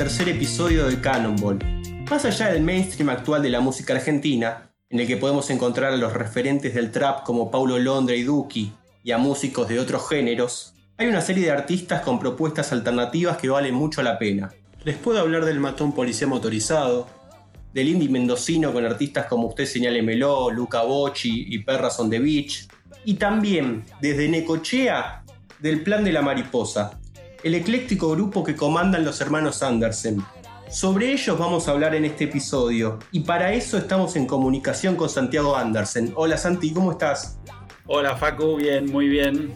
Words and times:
tercer 0.00 0.30
episodio 0.30 0.86
de 0.86 0.98
Cannonball. 0.98 1.58
Más 2.08 2.24
allá 2.24 2.50
del 2.50 2.62
mainstream 2.62 3.10
actual 3.10 3.42
de 3.42 3.50
la 3.50 3.60
música 3.60 3.92
argentina, 3.92 4.72
en 4.88 4.98
el 4.98 5.06
que 5.06 5.18
podemos 5.18 5.50
encontrar 5.50 5.92
a 5.92 5.96
los 5.98 6.14
referentes 6.14 6.74
del 6.74 6.90
trap 6.90 7.22
como 7.22 7.50
Paulo 7.50 7.78
Londra 7.78 8.16
y 8.16 8.22
Duki, 8.22 8.72
y 9.04 9.10
a 9.10 9.18
músicos 9.18 9.68
de 9.68 9.78
otros 9.78 10.08
géneros, 10.08 10.72
hay 10.96 11.08
una 11.08 11.20
serie 11.20 11.44
de 11.44 11.50
artistas 11.50 12.00
con 12.00 12.18
propuestas 12.18 12.72
alternativas 12.72 13.36
que 13.36 13.50
valen 13.50 13.74
mucho 13.74 14.02
la 14.02 14.18
pena. 14.18 14.50
Les 14.84 14.96
puedo 14.96 15.20
hablar 15.20 15.44
del 15.44 15.60
matón 15.60 15.92
policía 15.92 16.26
motorizado, 16.26 17.06
del 17.74 17.88
indie 17.90 18.08
mendocino 18.08 18.72
con 18.72 18.86
artistas 18.86 19.26
como 19.26 19.48
Usted 19.48 19.66
Señale 19.66 20.02
Meló, 20.02 20.50
Luca 20.50 20.80
Bocci 20.80 21.44
y 21.50 21.58
Perras 21.58 22.00
on 22.00 22.08
the 22.08 22.20
Beach, 22.20 22.68
y 23.04 23.14
también 23.14 23.84
desde 24.00 24.30
Necochea 24.30 25.24
del 25.58 25.82
Plan 25.82 26.02
de 26.04 26.12
la 26.12 26.22
Mariposa, 26.22 26.99
el 27.42 27.54
ecléctico 27.54 28.10
grupo 28.10 28.44
que 28.44 28.54
comandan 28.54 29.04
los 29.04 29.20
hermanos 29.20 29.62
Andersen. 29.62 30.22
Sobre 30.68 31.12
ellos 31.12 31.38
vamos 31.38 31.66
a 31.66 31.72
hablar 31.72 31.94
en 31.94 32.04
este 32.04 32.24
episodio 32.24 32.98
y 33.10 33.20
para 33.20 33.52
eso 33.52 33.76
estamos 33.76 34.14
en 34.16 34.26
comunicación 34.26 34.94
con 34.94 35.08
Santiago 35.08 35.56
Andersen. 35.56 36.12
Hola 36.14 36.36
Santi, 36.36 36.72
¿cómo 36.72 36.92
estás? 36.92 37.38
Hola 37.86 38.16
Facu, 38.16 38.56
bien, 38.56 38.90
muy 38.90 39.08
bien. 39.08 39.54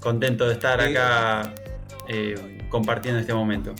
Contento 0.00 0.46
de 0.46 0.54
estar 0.54 0.80
acá 0.80 1.54
eh, 2.08 2.58
compartiendo 2.68 3.20
este 3.20 3.32
momento. 3.32 3.74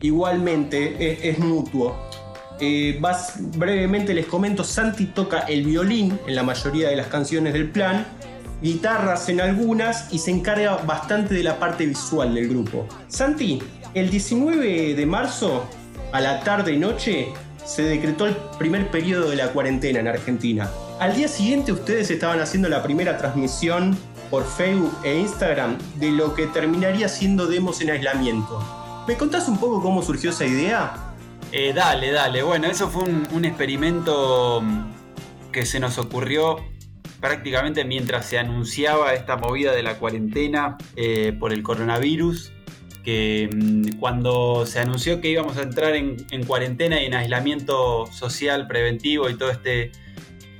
Igualmente, 0.00 1.28
es, 1.28 1.38
mutuo. 1.40 1.96
Eh, 2.60 3.00
brevemente 3.56 4.14
les 4.14 4.26
comento, 4.26 4.62
Santi 4.62 5.06
toca 5.06 5.40
el 5.40 5.64
violín 5.64 6.18
en 6.26 6.36
la 6.36 6.44
mayoría 6.44 6.90
de 6.90 6.96
las 6.96 7.08
canciones 7.08 7.52
del 7.54 7.70
plan 7.70 8.06
guitarras 8.62 9.28
en 9.28 9.40
algunas 9.40 10.12
y 10.12 10.18
se 10.18 10.30
encarga 10.30 10.76
bastante 10.78 11.34
de 11.34 11.42
la 11.42 11.58
parte 11.58 11.86
visual 11.86 12.34
del 12.34 12.48
grupo. 12.48 12.86
Santi, 13.08 13.62
el 13.94 14.10
19 14.10 14.94
de 14.94 15.06
marzo, 15.06 15.64
a 16.12 16.20
la 16.20 16.40
tarde 16.40 16.72
y 16.72 16.78
noche, 16.78 17.28
se 17.64 17.82
decretó 17.82 18.26
el 18.26 18.36
primer 18.58 18.90
periodo 18.90 19.30
de 19.30 19.36
la 19.36 19.48
cuarentena 19.48 20.00
en 20.00 20.08
Argentina. 20.08 20.70
Al 20.98 21.14
día 21.14 21.28
siguiente 21.28 21.70
ustedes 21.72 22.10
estaban 22.10 22.40
haciendo 22.40 22.68
la 22.68 22.82
primera 22.82 23.18
transmisión 23.18 23.96
por 24.30 24.44
Facebook 24.44 24.92
e 25.04 25.18
Instagram 25.18 25.78
de 25.96 26.10
lo 26.10 26.34
que 26.34 26.46
terminaría 26.46 27.08
siendo 27.08 27.46
demos 27.46 27.80
en 27.80 27.90
aislamiento. 27.90 29.04
¿Me 29.06 29.16
contás 29.16 29.48
un 29.48 29.58
poco 29.58 29.80
cómo 29.80 30.02
surgió 30.02 30.30
esa 30.30 30.44
idea? 30.44 31.14
Eh, 31.52 31.72
dale, 31.72 32.10
dale. 32.10 32.42
Bueno, 32.42 32.66
eso 32.66 32.88
fue 32.88 33.04
un, 33.04 33.26
un 33.32 33.44
experimento 33.44 34.62
que 35.50 35.64
se 35.64 35.80
nos 35.80 35.96
ocurrió 35.98 36.58
prácticamente 37.20 37.84
mientras 37.84 38.26
se 38.26 38.38
anunciaba 38.38 39.14
esta 39.14 39.36
movida 39.36 39.72
de 39.72 39.82
la 39.82 39.98
cuarentena 39.98 40.78
eh, 40.96 41.32
por 41.38 41.52
el 41.52 41.62
coronavirus, 41.62 42.52
que 43.04 43.48
mm, 43.52 43.98
cuando 43.98 44.66
se 44.66 44.80
anunció 44.80 45.20
que 45.20 45.30
íbamos 45.30 45.56
a 45.56 45.62
entrar 45.62 45.96
en, 45.96 46.26
cuarentena 46.46 47.00
y 47.02 47.06
en 47.06 47.14
aislamiento 47.14 48.06
social 48.06 48.66
preventivo 48.66 49.28
y 49.28 49.34
todo 49.34 49.50
este, 49.50 49.92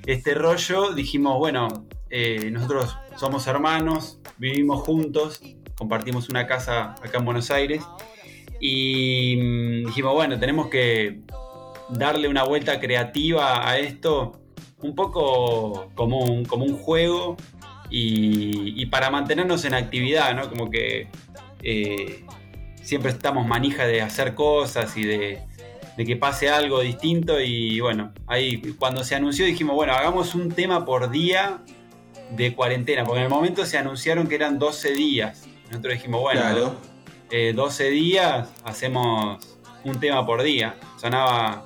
este 0.07 0.35
rollo, 0.35 0.93
dijimos, 0.93 1.39
bueno, 1.39 1.87
eh, 2.11 2.51
nosotros 2.51 2.97
somos 3.17 3.47
hermanos, 3.47 4.19
vivimos 4.39 4.83
juntos, 4.83 5.41
compartimos 5.77 6.29
una 6.29 6.47
casa 6.47 6.95
acá 7.03 7.19
en 7.19 7.25
Buenos 7.25 7.51
Aires 7.51 7.85
y 8.61 9.37
mm, 9.37 9.87
dijimos, 9.87 10.15
bueno, 10.15 10.39
tenemos 10.39 10.69
que 10.69 11.21
darle 11.91 12.29
una 12.29 12.45
vuelta 12.45 12.81
creativa 12.81 13.69
a 13.69 13.79
esto 13.79 14.38
un 14.83 14.95
poco 14.95 15.91
como 15.95 16.21
un, 16.21 16.45
como 16.45 16.65
un 16.65 16.77
juego 16.79 17.37
y, 17.91 18.85
para 18.87 19.11
mantenernos 19.11 19.65
en 19.65 19.75
actividad, 19.75 20.35
¿no? 20.35 20.49
Como 20.49 20.71
que 20.71 21.09
eh, 21.63 22.25
siempre 22.83 23.11
estamos 23.11 23.47
manija 23.47 23.87
de 23.87 24.03
hacer 24.03 24.35
cosas 24.35 24.97
y 24.97 25.05
de, 25.05 25.43
que 25.97 26.17
pase 26.17 26.49
algo 26.49 26.81
distinto 26.81 27.41
y 27.41 27.81
bueno, 27.81 28.13
ahí 28.29 28.59
cuando 28.79 29.03
se 29.03 29.17
anunció 29.17 29.45
dijimos, 29.45 29.75
bueno, 29.75 29.95
hagamos 29.95 30.35
un 30.35 30.51
tema 30.51 30.85
por 30.85 31.11
día 31.11 31.59
de 32.31 32.55
cuarentena, 32.55 33.05
porque 33.05 33.21
en 33.21 33.25
el 33.25 33.31
momento 33.31 33.67
se 33.67 33.79
anunciaron 33.79 34.29
que 34.29 34.37
eran 34.37 34.59
12 34.59 34.93
días. 34.93 35.49
Nosotros 35.69 35.95
dijimos, 35.95 36.21
bueno, 36.21 36.43
12 37.31 37.89
eh, 37.89 37.91
días 37.91 38.49
hacemos 38.65 39.45
un 39.85 39.99
tema 39.99 40.25
por 40.25 40.43
día. 40.43 40.77
Sonaba 40.99 41.65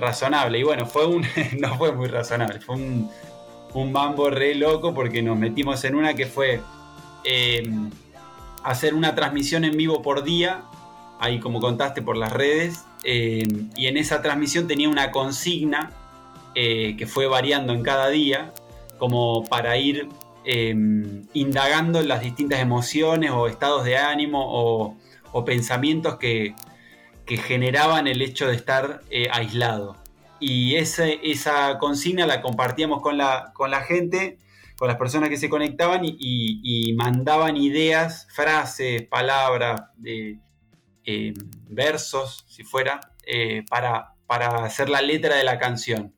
razonable. 0.00 0.58
Y 0.58 0.62
bueno, 0.62 0.86
fue 0.86 1.06
un. 1.06 1.24
no 1.60 1.76
fue 1.76 1.92
muy 1.92 2.08
razonable. 2.08 2.60
Fue 2.60 2.76
un, 2.76 3.10
un 3.74 3.92
mambo 3.92 4.30
re 4.30 4.54
loco 4.54 4.94
porque 4.94 5.22
nos 5.22 5.38
metimos 5.38 5.84
en 5.84 5.94
una 5.94 6.14
que 6.14 6.26
fue 6.26 6.60
eh, 7.24 7.62
hacer 8.64 8.94
una 8.94 9.14
transmisión 9.14 9.64
en 9.64 9.76
vivo 9.76 10.02
por 10.02 10.24
día. 10.24 10.62
Ahí, 11.20 11.38
como 11.38 11.60
contaste, 11.60 12.02
por 12.02 12.16
las 12.16 12.32
redes. 12.32 12.84
Eh, 13.04 13.46
y 13.76 13.86
en 13.86 13.96
esa 13.96 14.22
transmisión 14.22 14.66
tenía 14.66 14.88
una 14.88 15.10
consigna 15.10 15.90
eh, 16.54 16.96
que 16.96 17.06
fue 17.06 17.26
variando 17.26 17.72
en 17.72 17.82
cada 17.82 18.08
día, 18.08 18.52
como 18.98 19.44
para 19.44 19.76
ir 19.76 20.08
indagando 21.34 22.02
las 22.02 22.22
distintas 22.22 22.60
emociones 22.60 23.30
o 23.30 23.46
estados 23.46 23.84
de 23.84 23.98
ánimo 23.98 24.96
o 25.32 25.44
pensamientos 25.44 26.16
que, 26.16 26.54
que 27.30 27.36
generaban 27.36 28.08
el 28.08 28.22
hecho 28.22 28.48
de 28.48 28.56
estar 28.56 29.02
eh, 29.08 29.28
aislado. 29.30 29.96
Y 30.40 30.74
esa 30.74 31.78
consigna 31.78 32.26
la 32.26 32.42
compartíamos 32.42 33.02
con 33.02 33.16
la, 33.18 33.52
con 33.54 33.70
la 33.70 33.82
gente, 33.82 34.40
con 34.76 34.88
las 34.88 34.96
personas 34.96 35.28
que 35.28 35.36
se 35.36 35.48
conectaban 35.48 36.00
y, 36.02 36.92
mandaban 36.94 37.56
ideas, 37.56 38.26
frases, 38.34 39.06
palabras, 39.06 39.80
eh, 40.04 41.34
versos, 41.68 42.44
si 42.48 42.64
fuera, 42.64 42.98
eh, 43.24 43.62
para, 43.70 44.16
para 44.26 44.64
hacer 44.64 44.88
la 44.88 45.00
letra 45.00 45.36
de 45.36 45.44
la 45.44 45.60
canción. 45.60 46.12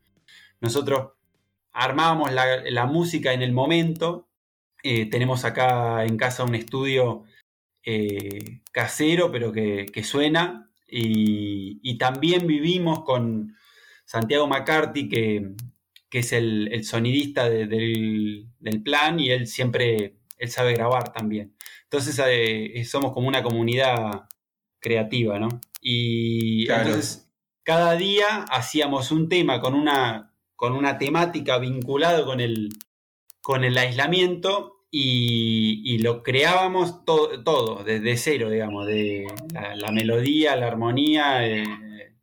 Nosotros 0.63 1.11
armábamos 1.75 2.33
la, 2.33 2.87
música 2.87 3.35
en 3.35 3.43
el 3.43 3.53
momento. 3.53 4.29
tenemos 4.83 5.45
acá 5.45 6.07
en 6.07 6.17
casa 6.17 6.43
un 6.43 6.55
estudio 6.55 7.25
casero, 8.73 9.31
pero 9.31 9.53
que, 9.53 10.05
suena. 10.05 10.71
Y, 10.95 11.97
también 11.99 12.47
vivimos 12.47 13.05
con 13.05 13.57
Santiago 14.05 14.47
McCarthy, 14.47 15.09
que, 15.09 15.55
es 16.11 16.33
el, 16.33 16.85
sonidista 16.85 17.49
del, 17.49 18.49
plan, 18.85 19.19
y 19.19 19.31
él 19.31 19.47
siempre, 19.47 20.19
él 20.39 20.51
sabe 20.51 20.75
grabar 20.75 21.13
también. 21.13 21.57
Entonces 21.85 22.21
eh, 22.27 22.85
somos 22.85 23.13
como 23.13 23.29
una 23.29 23.43
comunidad 23.43 24.29
creativa, 24.81 25.39
¿no? 25.39 25.61
Y 25.81 26.71
entonces 26.71 27.33
cada 27.63 27.95
día 27.95 28.45
hacíamos 28.51 29.11
un 29.13 29.29
tema 29.29 29.61
con 29.61 29.75
una, 29.75 30.35
con 30.57 30.73
una 30.73 30.99
temática 30.99 31.59
vinculada 31.59 32.25
con 32.25 32.41
el, 32.41 32.71
con 33.41 33.65
el 33.65 33.79
aislamiento 33.79 34.72
y, 34.95 35.99
lo 35.99 36.23
creábamos 36.23 37.05
todo, 37.05 37.83
desde 37.83 38.17
cero, 38.19 38.51
digamos, 38.51 38.87
de 38.87 39.27
la, 39.77 39.91
melodía, 39.91 40.55
la 40.55 40.67
armonía, 40.67 41.49
eh, 41.49 41.65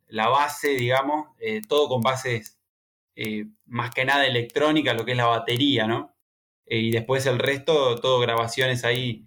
la 0.06 0.28
base, 0.28 0.68
digamos, 0.70 1.30
eh, 1.40 1.62
todo 1.68 1.88
con 1.88 2.00
bases 2.00 2.60
eh, 3.16 3.46
más 3.66 3.90
que 3.90 4.04
nada 4.04 4.24
electrónicas, 4.26 4.96
lo 4.96 5.04
que 5.04 5.12
es 5.12 5.16
la 5.16 5.26
batería, 5.26 5.86
¿no? 5.86 6.14
y 6.72 6.92
después 6.92 7.26
el 7.26 7.40
resto, 7.40 7.96
todo 7.96 8.20
grabaciones 8.20 8.84
ahí 8.84 9.26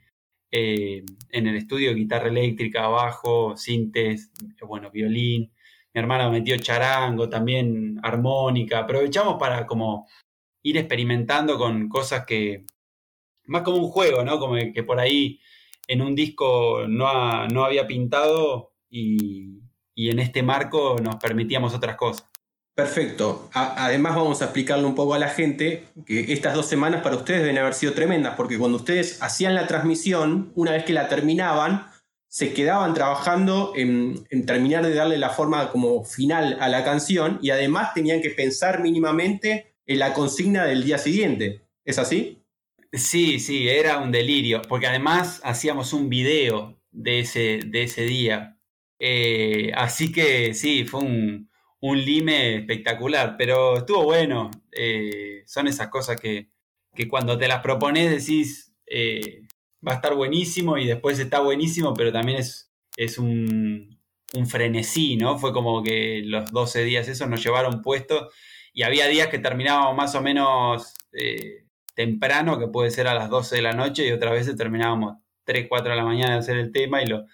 en 0.50 1.48
el 1.48 1.58
estudio, 1.58 1.94
guitarra 1.94 2.30
eléctrica, 2.30 2.88
bajo, 2.88 3.58
sintes, 3.58 4.31
bueno, 4.66 4.90
violín. 4.92 5.52
Mi 5.94 6.00
hermana 6.00 6.30
metió 6.30 6.58
charango, 6.58 7.28
también 7.28 8.00
armónica. 8.01 8.80
Aprovechamos 8.80 9.36
para 9.38 9.66
como 9.68 10.07
ir 10.62 10.78
experimentando 10.78 11.57
con 11.57 11.90
cosas 11.90 12.25
que, 12.25 12.66
más 13.45 13.63
como 13.63 13.78
un 13.78 13.90
juego, 13.90 14.24
¿no? 14.24 14.40
Como 14.40 14.56
que 14.74 14.84
por 14.84 15.00
ahí 15.00 15.40
en 15.88 16.01
un 16.01 16.16
disco 16.16 16.86
no, 16.88 17.48
no 17.48 17.66
había 17.66 17.88
pintado 17.88 18.74
y, 18.90 19.60
en 19.95 20.19
este 20.19 20.44
marco 20.44 20.95
nos 21.01 21.18
permitíamos 21.18 21.74
otras 21.74 21.95
cosas. 21.95 22.28
Perfecto. 22.75 23.50
además 23.54 24.16
vamos 24.16 24.42
a 24.42 24.45
explicarle 24.45 24.86
un 24.86 24.95
poco 24.95 25.13
a 25.13 25.19
la 25.19 25.30
gente 25.30 25.86
que 26.07 26.34
estas 26.34 26.56
dos 26.56 26.66
semanas 26.66 27.04
para 27.04 27.18
ustedes 27.18 27.42
deben 27.42 27.60
haber 27.60 27.75
sido 27.75 27.94
tremendas, 27.94 28.34
porque 28.36 28.57
cuando 28.57 28.78
ustedes 28.78 29.22
hacían 29.22 29.54
la 29.54 29.68
transmisión, 29.68 30.51
una 30.56 30.72
vez 30.72 30.84
que 30.84 30.94
la 30.94 31.07
terminaban, 31.07 31.86
se 32.34 32.51
quedaban 32.51 32.95
trabajando 32.95 33.74
en, 33.75 34.25
terminar 34.48 34.84
de 34.84 34.95
darle 34.95 35.19
la 35.19 35.30
forma 35.30 35.69
como 35.69 36.04
final 36.04 36.57
a 36.60 36.68
la 36.68 36.84
canción 36.84 37.38
y 37.44 37.51
además 37.51 37.94
tenían 37.94 38.24
que 38.24 38.31
pensar 38.31 38.81
mínimamente 38.81 39.75
en 39.86 40.00
la 40.00 40.13
consigna 40.13 40.66
del 40.66 40.84
día 40.84 40.98
siguiente. 40.98 41.62
¿Es 41.86 42.00
así? 42.00 42.43
Sí, 42.94 43.40
sí, 43.40 43.68
era 43.68 43.98
un 43.98 44.12
delirio, 44.12 44.62
porque 44.69 44.86
además 44.86 45.42
hacíamos 45.44 45.94
un 45.94 46.10
video 46.10 46.80
de 46.92 47.22
ese, 47.22 47.60
de 47.66 47.84
ese 47.84 48.04
día. 48.04 48.60
Eh, 49.00 49.72
así 49.75 50.12
que 50.12 50.54
sí, 50.54 50.86
fue 50.86 51.00
un, 51.01 51.50
un, 51.81 51.98
lime 52.06 52.57
espectacular, 52.57 53.36
pero 53.36 53.78
estuvo 53.78 54.04
bueno. 54.04 54.51
Eh, 54.72 55.44
son 55.48 55.68
esas 55.68 55.88
cosas 55.90 56.19
que, 56.22 56.51
que, 56.94 57.07
cuando 57.07 57.36
te 57.38 57.48
las 57.48 57.62
propones 57.62 58.12
decís, 58.12 58.75
eh, 58.86 59.42
va 59.86 59.94
a 59.94 59.95
estar 59.95 60.13
buenísimo 60.16 60.78
y 60.78 60.86
después 60.86 61.18
está 61.19 61.40
buenísimo, 61.40 61.95
pero 61.95 62.12
también 62.12 62.40
es, 62.40 62.72
es 62.95 63.18
un, 63.18 64.00
un 64.36 64.48
frenesí, 64.48 65.18
¿no? 65.18 65.40
Fue 65.40 65.51
como 65.51 65.81
que 65.84 66.22
los 66.25 66.51
12 66.51 66.84
días 66.84 67.07
esos 67.07 67.28
nos 67.28 67.44
llevaron 67.44 67.81
puestos 67.81 68.31
y 68.72 68.84
había 68.84 69.07
días 69.07 69.30
que 69.30 69.40
terminábamos 69.40 69.95
más 69.98 70.13
o 70.16 70.22
menos 70.22 70.94
temprano, 71.94 72.60
que 72.60 72.68
puede 72.68 72.92
ser 72.92 73.07
a 73.07 73.13
las 73.13 73.30
12 73.30 73.57
de 73.57 73.62
la 73.62 73.74
noche, 73.74 74.07
y 74.07 74.12
otras 74.12 74.34
veces 74.34 74.56
terminábamos 74.56 75.18
3, 75.45 75.68
4 75.69 75.92
de 75.92 75.98
la 75.98 76.06
mañana 76.06 76.34
de 76.34 76.40
hacer 76.40 76.57
el 76.57 76.72
tema 76.72 77.01
y, 77.01 77.07
lo, 77.07 77.25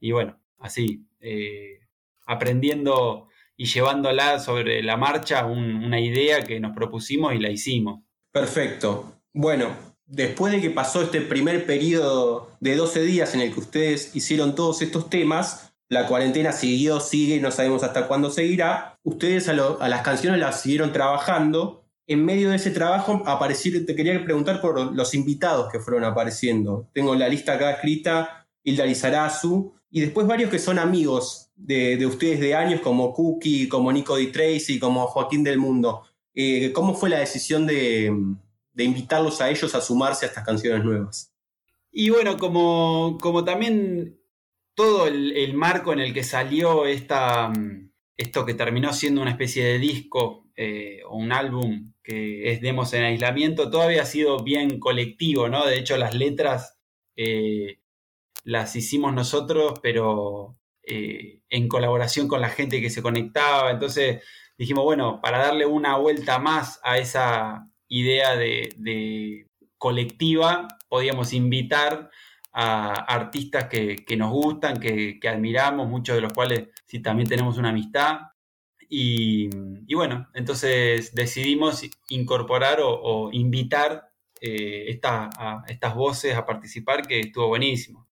y 0.00 0.12
bueno, 0.12 0.40
así, 0.58 1.06
eh, 1.20 1.80
aprendiendo 2.26 3.28
y 3.56 3.66
llevándola 3.66 4.38
sobre 4.38 4.82
la 4.82 4.96
marcha 4.96 5.46
una 5.46 6.00
idea 6.00 6.42
que 6.42 6.60
nos 6.60 6.74
propusimos 6.74 7.34
y 7.34 7.38
la 7.38 7.50
hicimos. 7.50 8.02
Perfecto. 8.32 9.20
Bueno, 9.32 9.68
después 10.04 10.52
de 10.52 10.60
que 10.60 10.70
pasó 10.70 11.02
este 11.02 11.20
primer 11.22 11.64
periodo 11.66 12.50
de 12.60 12.76
12 12.76 13.02
días 13.02 13.34
en 13.34 13.40
el 13.40 13.52
que 13.52 13.60
ustedes 13.60 14.14
hicieron 14.14 14.54
todos 14.54 14.82
estos 14.82 15.08
temas, 15.08 15.72
la 15.88 16.06
cuarentena 16.06 16.52
siguió, 16.52 17.00
sigue, 17.00 17.40
no 17.40 17.50
sabemos 17.50 17.82
hasta 17.82 18.08
cuándo 18.08 18.30
seguirá. 18.30 18.98
Ustedes 19.04 19.48
a, 19.48 19.54
las 19.54 20.02
canciones 20.02 20.40
las 20.40 20.60
siguieron 20.60 20.92
trabajando. 20.92 21.85
En 22.06 22.24
medio 22.24 22.50
de 22.50 22.56
ese 22.56 22.70
trabajo 22.70 23.22
aparecieron, 23.26 23.84
te 23.84 23.96
quería 23.96 24.22
preguntar 24.24 24.60
por 24.60 24.94
los 24.94 25.14
invitados 25.14 25.70
que 25.72 25.80
fueron 25.80 26.04
apareciendo. 26.04 26.88
Tengo 26.92 27.14
la 27.14 27.28
lista 27.28 27.54
acá 27.54 27.72
escrita, 27.72 28.46
Hilda 28.62 28.86
Lizarazu, 28.86 29.74
y 29.90 30.00
después 30.00 30.26
varios 30.26 30.50
que 30.50 30.58
son 30.58 30.78
amigos 30.78 31.50
de, 31.56 32.04
ustedes 32.06 32.38
de 32.40 32.54
años, 32.54 32.80
como 32.80 33.12
Cookie, 33.12 33.68
como 33.68 33.90
Nico 33.90 34.16
Di 34.16 34.28
Tracy, 34.28 34.78
como 34.78 35.06
Joaquín 35.06 35.42
del 35.42 35.58
Mundo. 35.58 36.02
Eh, 36.34 36.72
¿Cómo 36.72 36.94
fue 36.94 37.08
la 37.08 37.18
decisión 37.18 37.66
de, 37.66 38.14
de, 38.72 38.84
invitarlos 38.84 39.40
a 39.40 39.50
ellos 39.50 39.74
a 39.74 39.80
sumarse 39.80 40.26
a 40.26 40.28
estas 40.28 40.44
canciones 40.44 40.84
nuevas? 40.84 41.32
Y 41.90 42.10
bueno, 42.10 42.36
como, 42.36 43.18
como 43.20 43.44
también 43.44 44.20
todo 44.74 45.06
el, 45.06 45.54
marco 45.54 45.92
en 45.92 46.00
el 46.00 46.12
que 46.12 46.22
salió 46.22 46.86
esta, 46.86 47.48
mm, 47.48 47.90
esto 48.16 48.44
que 48.44 48.54
terminó 48.54 48.92
siendo 48.92 49.22
una 49.22 49.30
especie 49.30 49.64
de 49.64 49.78
disco 49.78 50.45
eh, 50.56 51.00
o 51.06 51.16
un 51.16 51.32
álbum 51.32 51.92
que 52.02 52.52
es 52.52 52.60
Demos 52.60 52.92
en 52.94 53.04
aislamiento, 53.04 53.70
todavía 53.70 54.02
ha 54.02 54.06
sido 54.06 54.42
bien 54.42 54.78
colectivo, 54.80 55.48
¿no? 55.48 55.66
De 55.66 55.78
hecho, 55.78 55.96
las 55.96 56.14
letras 56.14 56.78
eh, 57.16 57.80
las 58.44 58.76
hicimos 58.76 59.12
nosotros, 59.14 59.78
pero 59.82 60.58
eh, 60.82 61.42
en 61.50 61.68
colaboración 61.68 62.28
con 62.28 62.40
la 62.40 62.48
gente 62.48 62.80
que 62.80 62.90
se 62.90 63.02
conectaba. 63.02 63.70
Entonces 63.70 64.22
dijimos, 64.56 64.84
bueno, 64.84 65.20
para 65.20 65.38
darle 65.38 65.66
una 65.66 65.96
vuelta 65.96 66.38
más 66.38 66.80
a 66.82 66.98
esa 66.98 67.68
idea 67.88 68.36
de 68.36 69.46
colectiva, 69.78 70.68
podíamos 70.88 71.32
invitar 71.32 72.10
a 72.58 72.92
artistas 73.14 73.66
que, 73.68 74.16
nos 74.16 74.30
gustan, 74.30 74.80
que, 74.80 75.20
admiramos, 75.28 75.88
muchos 75.88 76.16
de 76.16 76.22
los 76.22 76.32
cuales 76.32 76.68
sí 76.86 77.02
también 77.02 77.28
tenemos 77.28 77.58
una 77.58 77.68
amistad. 77.68 78.20
Y, 78.88 79.48
bueno, 79.94 80.28
entonces 80.34 81.14
decidimos 81.14 81.82
incorporar 82.08 82.78
o, 82.80 83.30
invitar 83.32 84.10
eh, 84.40 85.00
a 85.02 85.64
estas 85.68 85.94
voces 85.94 86.34
a 86.34 86.46
participar, 86.46 87.06
que 87.06 87.20
estuvo 87.20 87.48
buenísimo. 87.48 88.08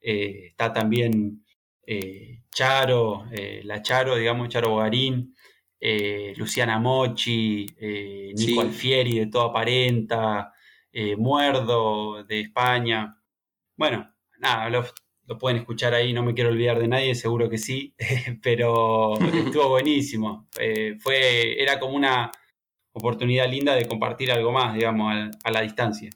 Eh, 0.00 0.48
está 0.48 0.72
también 0.72 1.44
eh, 1.86 2.42
Charo, 2.50 3.26
la 3.64 3.82
Charo, 3.82 4.16
digamos, 4.16 4.48
Charo 4.48 4.70
Bogarín, 4.70 5.34
Luciana 6.36 6.78
Mochi, 6.78 7.66
Nico 8.34 8.60
Alfieri 8.60 9.18
de 9.20 9.26
Toda 9.26 9.46
Aparenta, 9.46 10.52
Muerdo 11.16 12.24
de 12.24 12.40
España. 12.40 13.16
Bueno, 13.76 14.12
nada, 14.38 14.68
lo, 15.30 15.38
pueden 15.38 15.58
escuchar 15.58 15.94
ahí, 15.94 16.12
no 16.12 16.22
me 16.22 16.34
quiero 16.34 16.50
olvidar 16.50 16.78
de 16.78 16.88
nadie, 16.88 17.14
seguro 17.14 17.48
que 17.48 17.58
sí, 17.58 17.94
pero 18.42 19.14
estuvo 19.18 19.68
buenísimo. 19.68 20.48
Eh, 20.58 20.96
fue, 21.00 21.60
era 21.62 21.78
como 21.78 21.94
una 21.94 22.30
oportunidad 22.92 23.48
linda 23.50 23.74
de 23.74 23.86
compartir 23.86 24.32
algo 24.32 24.52
más, 24.52 24.74
digamos, 24.74 25.12
a, 25.44 25.50
la 25.50 25.60
distancia. 25.62 26.10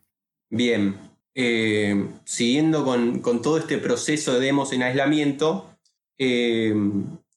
Bien, 0.50 0.96
eh, 1.34 2.08
siguiendo 2.24 2.84
con, 2.84 3.42
todo 3.42 3.58
este 3.58 3.78
proceso 3.78 4.34
de 4.34 4.46
demos 4.46 4.72
en 4.72 4.82
aislamiento, 4.82 5.70
eh, 6.18 6.74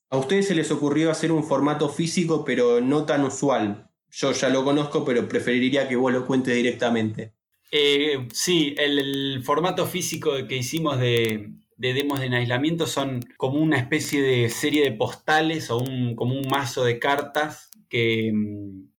a 0.10 0.18
ustedes 0.18 0.48
se 0.48 0.56
les 0.56 0.72
ocurrió 0.72 1.12
hacer 1.12 1.32
un 1.32 1.44
formato 1.44 1.90
físico, 1.90 2.46
pero 2.46 2.82
no 2.82 3.06
tan 3.06 3.24
usual. 3.24 3.90
Yo 4.10 4.32
ya 4.32 4.50
lo 4.50 4.64
conozco, 4.64 5.04
pero 5.04 5.28
preferiría 5.28 5.88
que 5.88 5.96
vos 5.96 6.14
lo 6.14 6.26
cuentes 6.26 6.56
directamente. 6.56 7.34
Eh, 7.72 8.28
sí, 8.34 8.74
el, 8.78 9.42
formato 9.44 9.86
físico 9.86 10.32
que 10.48 10.56
hicimos 10.56 11.00
de, 11.00 11.52
demos 11.78 12.22
en 12.22 12.34
aislamiento 12.34 12.88
son 12.88 13.22
como 13.38 13.60
una 13.60 13.78
especie 13.78 14.22
de 14.22 14.50
serie 14.50 14.84
de 14.84 14.92
postales 14.92 15.70
o 15.70 15.78
un, 15.78 16.16
como 16.16 16.36
un 16.36 16.48
mazo 16.50 16.84
de 16.84 17.00
cartas 17.00 17.70
que, 17.90 18.32
mm, 18.34 18.90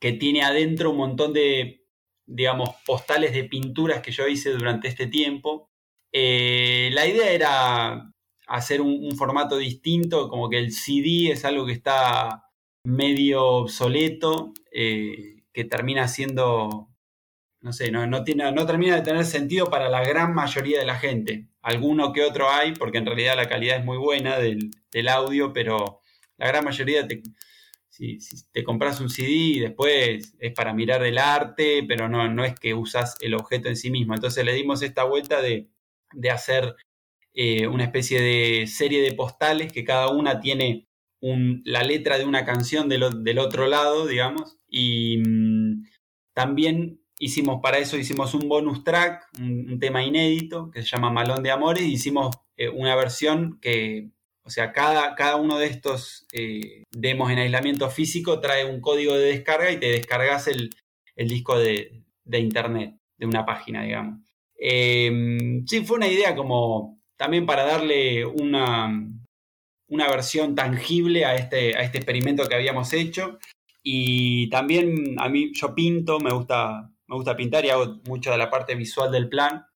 que 0.00 0.12
tiene 0.12 0.42
adentro 0.42 0.90
un 0.90 0.96
montón 0.96 1.32
de, 1.32 1.84
digamos, 2.26 2.70
postales 2.86 3.32
de 3.32 3.44
pinturas 3.44 4.00
que 4.00 4.12
yo 4.12 4.26
hice 4.28 4.50
durante 4.50 4.88
este 4.88 5.06
tiempo. 5.06 5.70
Eh, 6.12 6.90
la 6.92 7.06
idea 7.06 7.32
era 7.32 8.12
hacer 8.46 8.80
un, 8.80 9.16
formato 9.16 9.56
distinto, 9.58 10.28
como 10.28 10.48
que 10.48 10.58
el 10.58 10.72
CD 10.72 11.30
es 11.30 11.44
algo 11.44 11.66
que 11.66 11.72
está 11.72 12.44
medio 12.84 13.44
obsoleto, 13.44 14.52
eh, 14.72 15.44
que 15.52 15.64
termina 15.64 16.08
siendo 16.08 16.89
no 17.60 17.72
sé, 17.72 17.90
no, 17.90 18.24
tiene, 18.24 18.50
no 18.52 18.66
termina 18.66 18.96
de 18.96 19.02
tener 19.02 19.24
sentido 19.24 19.66
para 19.68 19.88
la 19.88 20.02
gran 20.02 20.34
mayoría 20.34 20.78
de 20.78 20.86
la 20.86 20.98
gente. 20.98 21.46
Alguno 21.60 22.12
que 22.12 22.22
otro 22.22 22.50
hay, 22.50 22.72
porque 22.72 22.98
en 22.98 23.06
realidad 23.06 23.36
la 23.36 23.48
calidad 23.48 23.78
es 23.78 23.84
muy 23.84 23.98
buena 23.98 24.38
del, 24.38 24.70
audio, 25.08 25.52
pero 25.52 26.00
la 26.38 26.48
gran 26.48 26.64
mayoría 26.64 27.06
te, 27.06 27.22
si, 27.90 28.18
te 28.52 28.64
compras 28.64 29.00
un 29.00 29.10
CD 29.10 29.28
y 29.30 29.60
después 29.60 30.34
es 30.38 30.52
para 30.54 30.72
mirar 30.72 31.04
el 31.04 31.18
arte, 31.18 31.84
pero 31.86 32.08
no, 32.08 32.28
no 32.30 32.44
es 32.44 32.54
que 32.58 32.72
usas 32.72 33.16
el 33.20 33.34
objeto 33.34 33.68
en 33.68 33.76
sí 33.76 33.90
mismo. 33.90 34.14
Entonces 34.14 34.44
le 34.44 34.54
dimos 34.54 34.80
esta 34.82 35.04
vuelta 35.04 35.42
de, 35.42 35.68
hacer 36.32 36.74
eh, 37.34 37.66
una 37.66 37.84
especie 37.84 38.20
de 38.22 38.66
serie 38.66 39.02
de 39.02 39.12
postales 39.12 39.70
que 39.70 39.84
cada 39.84 40.08
una 40.08 40.40
tiene 40.40 40.88
la 41.20 41.82
letra 41.82 42.16
de 42.16 42.24
una 42.24 42.46
canción 42.46 42.88
del, 42.88 43.22
del 43.22 43.38
otro 43.38 43.66
lado, 43.66 44.06
digamos, 44.06 44.58
y 44.66 45.18
mm, 45.18 45.84
también 46.32 46.99
hicimos 47.20 47.60
para 47.62 47.78
eso 47.78 47.96
hicimos 47.96 48.34
un 48.34 48.48
bonus 48.48 48.82
track, 48.82 49.28
un, 49.38 49.78
tema 49.78 50.02
inédito 50.02 50.70
que 50.70 50.82
se 50.82 50.88
llama 50.88 51.10
Malón 51.10 51.42
de 51.42 51.50
Amores, 51.50 51.84
y 51.84 51.92
hicimos 51.92 52.34
eh, 52.56 52.68
una 52.68 52.96
versión 52.96 53.60
que, 53.60 54.10
o 54.42 54.50
sea, 54.50 54.72
cada, 54.72 55.14
cada 55.14 55.36
uno 55.36 55.58
de 55.58 55.66
estos 55.66 56.26
eh, 56.32 56.84
demos 56.90 57.30
en 57.30 57.38
aislamiento 57.38 57.88
físico 57.90 58.40
trae 58.40 58.64
un 58.64 58.80
código 58.80 59.14
de 59.14 59.26
descarga 59.26 59.70
y 59.70 59.78
te 59.78 59.92
descargas 59.92 60.48
el, 60.48 60.70
disco 61.16 61.58
de, 61.58 62.02
internet, 62.32 62.96
de 63.18 63.26
una 63.26 63.44
página, 63.44 63.82
digamos. 63.82 64.20
Em, 64.56 65.66
sí, 65.66 65.84
fue 65.84 65.98
una 65.98 66.08
idea 66.08 66.34
como 66.34 66.98
también 67.18 67.44
para 67.44 67.64
darle 67.64 68.24
una, 68.24 68.88
una 69.88 70.08
versión 70.08 70.54
tangible 70.54 71.26
a 71.26 71.36
este, 71.36 71.76
a 71.76 71.82
este 71.82 71.98
experimento 71.98 72.48
que 72.48 72.54
habíamos 72.54 72.92
hecho. 72.94 73.38
Y 73.82 74.48
también 74.48 75.16
a 75.18 75.28
mí, 75.28 75.52
yo 75.54 75.74
pinto, 75.74 76.18
me 76.18 76.32
gusta 76.32 76.90
me 77.10 77.16
gusta 77.16 77.36
pintar 77.36 77.64
y 77.64 77.70
hago 77.70 77.98
mucho 78.06 78.30
de 78.30 78.38
la 78.38 78.48
parte 78.48 78.76
visual 78.76 79.10
del 79.10 79.28
plan. 79.28 79.66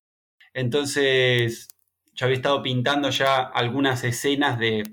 Entonces, 0.54 1.68
yo 2.14 2.26
había 2.26 2.36
estado 2.36 2.62
pintando 2.62 3.10
ya 3.10 3.42
algunas 3.42 4.04
escenas 4.04 4.56
de 4.56 4.84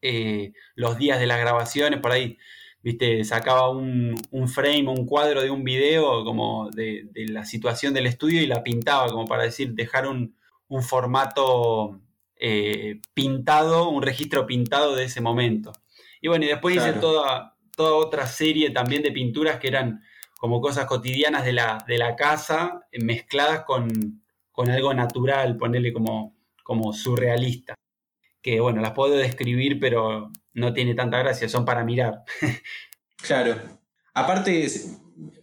eh, 0.00 0.52
los 0.76 0.96
días 0.96 1.20
de 1.20 1.26
las 1.26 1.38
grabaciones, 1.38 2.00
por 2.00 2.12
ahí, 2.12 2.38
viste, 2.80 3.22
sacaba 3.24 3.68
un, 3.68 4.16
frame, 4.46 4.88
un 4.88 5.04
cuadro 5.04 5.42
de 5.42 5.50
un 5.50 5.62
video 5.62 6.24
como 6.24 6.70
de, 6.70 7.06
la 7.28 7.44
situación 7.44 7.92
del 7.92 8.06
estudio 8.06 8.40
y 8.40 8.46
la 8.46 8.62
pintaba, 8.62 9.08
como 9.08 9.26
para 9.26 9.42
decir, 9.42 9.74
dejar 9.74 10.06
un, 10.08 10.34
formato 10.80 12.00
eh, 12.36 13.00
pintado, 13.12 13.90
un 13.90 14.02
registro 14.02 14.46
pintado 14.46 14.96
de 14.96 15.04
ese 15.04 15.20
momento. 15.20 15.70
Y 16.22 16.28
bueno, 16.28 16.46
y 16.46 16.48
después 16.48 16.76
hice 16.76 16.94
toda, 16.94 17.56
toda 17.76 17.94
otra 17.94 18.26
serie 18.26 18.70
también 18.70 19.02
de 19.02 19.12
pinturas 19.12 19.58
que 19.58 19.68
eran 19.68 20.02
como 20.44 20.60
cosas 20.60 20.84
cotidianas 20.84 21.42
de 21.46 21.54
la, 21.54 21.82
de 21.88 21.96
la 21.96 22.16
casa 22.16 22.86
eh, 22.92 23.02
mezcladas 23.02 23.64
con, 23.64 24.20
algo 24.54 24.92
natural, 24.92 25.56
ponerle 25.56 25.90
como, 25.90 26.36
como 26.62 26.92
surrealista. 26.92 27.74
Que 28.42 28.60
bueno, 28.60 28.82
las 28.82 28.90
puedo 28.90 29.16
describir, 29.16 29.80
pero 29.80 30.30
no 30.52 30.74
tiene 30.74 30.94
tanta 30.94 31.18
gracia, 31.20 31.48
son 31.48 31.64
para 31.64 31.82
mirar. 31.82 32.24
claro. 33.26 33.56
Aparte, 34.12 34.70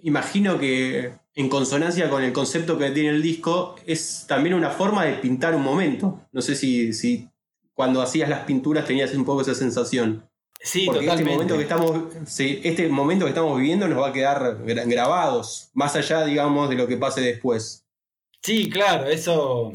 imagino 0.04 0.60
que 0.60 1.14
en 1.34 1.50
consonancia 1.50 2.08
con 2.08 2.22
el 2.22 2.32
concepto 2.32 2.78
que 2.78 2.92
tiene 2.92 3.10
el 3.10 3.24
disco, 3.24 3.78
es 3.88 4.26
también 4.28 4.54
una 4.54 4.70
forma 4.70 5.06
de 5.06 5.14
pintar 5.14 5.56
un 5.56 5.64
momento. 5.64 6.28
No 6.32 6.44
sé 6.44 6.54
si, 6.54 6.94
si 6.94 7.28
cuando 7.74 8.04
hacías 8.04 8.30
las 8.30 8.42
pinturas 8.42 8.86
tenías 8.86 9.16
un 9.16 9.26
poco 9.26 9.42
esa 9.42 9.56
sensación. 9.56 10.30
Sí, 10.64 10.86
Porque 10.86 11.08
Este 11.08 11.24
momento, 11.24 11.58
que 11.58 11.64
estamos, 11.64 12.16
este 12.40 12.88
momento 12.88 13.26
que 13.26 13.30
estamos 13.30 13.58
viviendo 13.58 13.88
nos 13.88 14.00
va 14.00 14.10
a 14.10 14.14
quedar 14.14 14.60
grabados, 14.64 15.72
más 15.74 15.96
allá, 15.96 16.24
digamos, 16.26 16.70
de 16.70 16.76
lo 16.76 16.88
que 16.88 16.98
pase 16.98 17.22
después. 17.22 17.84
Sí, 18.44 18.70
claro, 18.70 19.08
eso, 19.08 19.72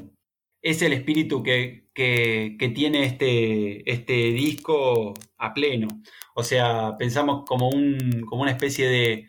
es 0.62 0.82
el 0.82 0.92
espíritu 0.92 1.42
que, 1.42 1.86
tiene 1.94 3.04
este, 3.04 3.90
este, 3.90 4.12
disco 4.32 5.14
a 5.38 5.54
pleno. 5.54 5.88
O 6.34 6.42
sea, 6.42 6.96
pensamos 6.98 7.44
como, 7.46 7.68
un, 7.70 8.24
como 8.28 8.42
una 8.42 8.50
especie 8.50 8.88
de, 8.88 9.28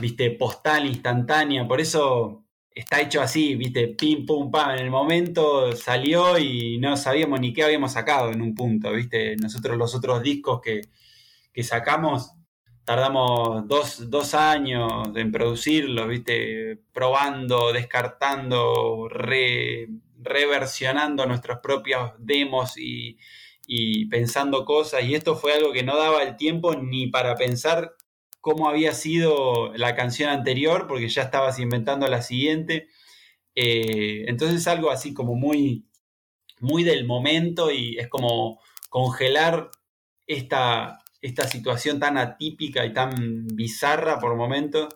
viste, 0.00 0.30
postal 0.32 0.86
instantánea, 0.86 1.66
por 1.66 1.80
eso 1.80 2.41
está 2.74 3.00
hecho 3.00 3.20
así, 3.20 3.54
viste, 3.54 3.88
pim, 3.88 4.26
pum, 4.26 4.50
pam, 4.50 4.72
en 4.72 4.80
el 4.84 4.90
momento 4.90 5.72
salió 5.76 6.38
y 6.38 6.78
no 6.78 6.96
sabíamos 6.96 7.40
ni 7.40 7.52
qué 7.52 7.64
habíamos 7.64 7.92
sacado 7.92 8.32
en 8.32 8.42
un 8.42 8.54
punto, 8.54 8.92
viste, 8.92 9.36
nosotros 9.36 9.76
los 9.76 9.94
otros 9.94 10.22
discos 10.22 10.60
que, 10.60 10.82
que 11.52 11.62
sacamos 11.62 12.32
tardamos 12.84 13.68
dos, 13.68 14.34
años 14.34 15.10
en 15.14 15.30
producirlos, 15.30 16.08
viste, 16.08 16.78
probando, 16.92 17.72
descartando, 17.72 19.08
reversionando 20.18 21.26
nuestros 21.26 21.58
propios 21.60 22.12
demos 22.18 22.74
y 22.76 23.16
pensando 24.06 24.64
cosas, 24.64 25.04
y 25.04 25.14
esto 25.14 25.36
fue 25.36 25.54
algo 25.54 25.72
que 25.72 25.84
no 25.84 25.96
daba 25.96 26.22
el 26.22 26.36
tiempo 26.36 26.74
ni 26.74 27.06
para 27.06 27.36
pensar 27.36 27.94
cómo 28.42 28.68
había 28.68 28.92
sido 28.92 29.72
la 29.74 29.94
canción 29.94 30.28
anterior, 30.28 30.86
porque 30.88 31.08
ya 31.08 31.22
estabas 31.22 31.60
inventando 31.60 32.08
la 32.08 32.22
siguiente. 32.22 32.88
Eh, 33.54 34.24
entonces 34.26 34.60
es 34.60 34.66
algo 34.66 34.90
así 34.90 35.14
como 35.14 35.36
muy, 35.36 35.86
muy 36.58 36.82
del 36.82 37.06
momento 37.06 37.70
y 37.70 37.98
es 37.98 38.08
como 38.08 38.60
congelar 38.90 39.70
esta, 40.26 40.98
esta 41.20 41.46
situación 41.46 42.00
tan 42.00 42.18
atípica 42.18 42.84
y 42.84 42.92
tan 42.92 43.46
bizarra 43.46 44.18
por 44.18 44.34
momentos 44.34 44.88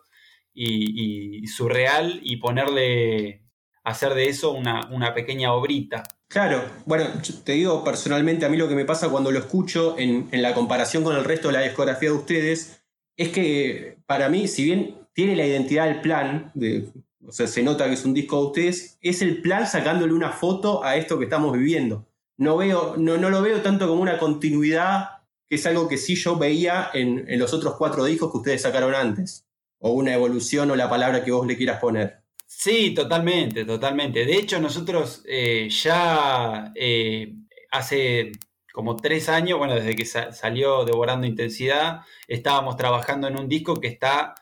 y, 0.53 1.47
surreal 1.47 2.19
y 2.25 2.39
ponerle, 2.39 3.45
hacer 3.85 4.15
de 4.15 4.29
eso 4.29 4.51
una, 4.51 4.89
una 4.91 5.15
pequeña 5.15 5.53
obrita. 5.53 6.03
Claro, 6.27 6.65
bueno, 6.85 7.05
te 7.45 7.53
digo 7.53 7.85
personalmente, 7.85 8.45
a 8.45 8.49
mí 8.49 8.57
lo 8.57 8.69
que 8.69 8.75
me 8.75 8.85
pasa 8.85 9.09
cuando 9.09 9.31
lo 9.31 9.39
escucho 9.39 9.97
en, 9.97 10.29
en 10.33 10.43
la 10.43 10.53
comparación 10.53 11.05
con 11.05 11.15
el 11.15 11.23
resto 11.23 11.49
de 11.49 11.55
la 11.55 11.61
discografía 11.61 12.09
de 12.09 12.17
ustedes, 12.17 12.86
es 13.17 13.31
que 13.31 13.99
para 14.07 14.29
mí, 14.29 14.49
si 14.49 14.65
bien 14.65 14.97
tiene 15.13 15.37
la 15.37 15.47
identidad 15.47 15.87
del 15.87 16.01
plan, 16.01 16.51
de, 16.55 16.89
o 17.27 17.33
sea, 17.33 17.47
se 17.47 17.63
nota 17.63 17.87
que 17.87 17.95
es 17.95 18.05
un 18.05 18.15
disco 18.15 18.39
de 18.39 18.47
ustedes, 18.47 18.99
es 19.01 19.23
el 19.23 19.41
plan 19.41 19.67
sacándole 19.67 20.13
una 20.13 20.31
foto 20.31 20.85
a 20.85 20.97
esto 20.97 21.19
que 21.19 21.25
estamos 21.25 21.57
viviendo. 21.57 22.07
No, 22.37 22.59
veo, 22.59 22.97
no, 22.99 23.17
no 23.17 23.31
lo 23.31 23.41
veo 23.41 23.63
tanto 23.63 23.89
como 23.89 24.03
una 24.03 24.19
continuidad, 24.19 25.23
que 25.49 25.57
es 25.57 25.67
algo 25.67 25.89
que 25.89 25.97
sí 25.97 26.15
yo 26.15 26.37
veía 26.37 26.91
en, 26.93 27.25
los 27.39 27.55
otros 27.55 27.75
cuatro 27.77 28.05
discos 28.05 28.31
que 28.31 28.39
ustedes 28.39 28.63
sacaron 28.63 28.95
antes, 28.95 29.47
o 29.79 29.93
una 29.93 30.13
evolución 30.13 30.71
o 30.71 30.77
la 30.77 30.91
palabra 30.91 31.25
que 31.25 31.33
vos 31.33 31.47
le 31.47 31.57
quieras 31.57 31.81
poner. 31.81 32.19
Sí, 32.47 32.95
totalmente, 32.95 33.65
totalmente. 33.65 34.25
De 34.25 34.37
hecho, 34.37 34.61
nosotros 34.61 35.23
eh, 35.27 35.69
ya 35.71 36.73
eh, 36.75 37.35
hace 37.71 38.33
como 38.77 38.95
tres 38.95 39.31
años, 39.31 39.57
bueno, 39.57 39.75
desde 39.75 39.97
que 39.97 40.05
salió 40.05 40.85
Devorando 40.85 41.27
Intensidad, 41.27 42.03
estábamos 42.29 42.77
trabajando 42.77 43.27
en 43.27 43.39
un 43.39 43.49
disco 43.49 43.81
que 43.81 43.89
está 43.89 44.35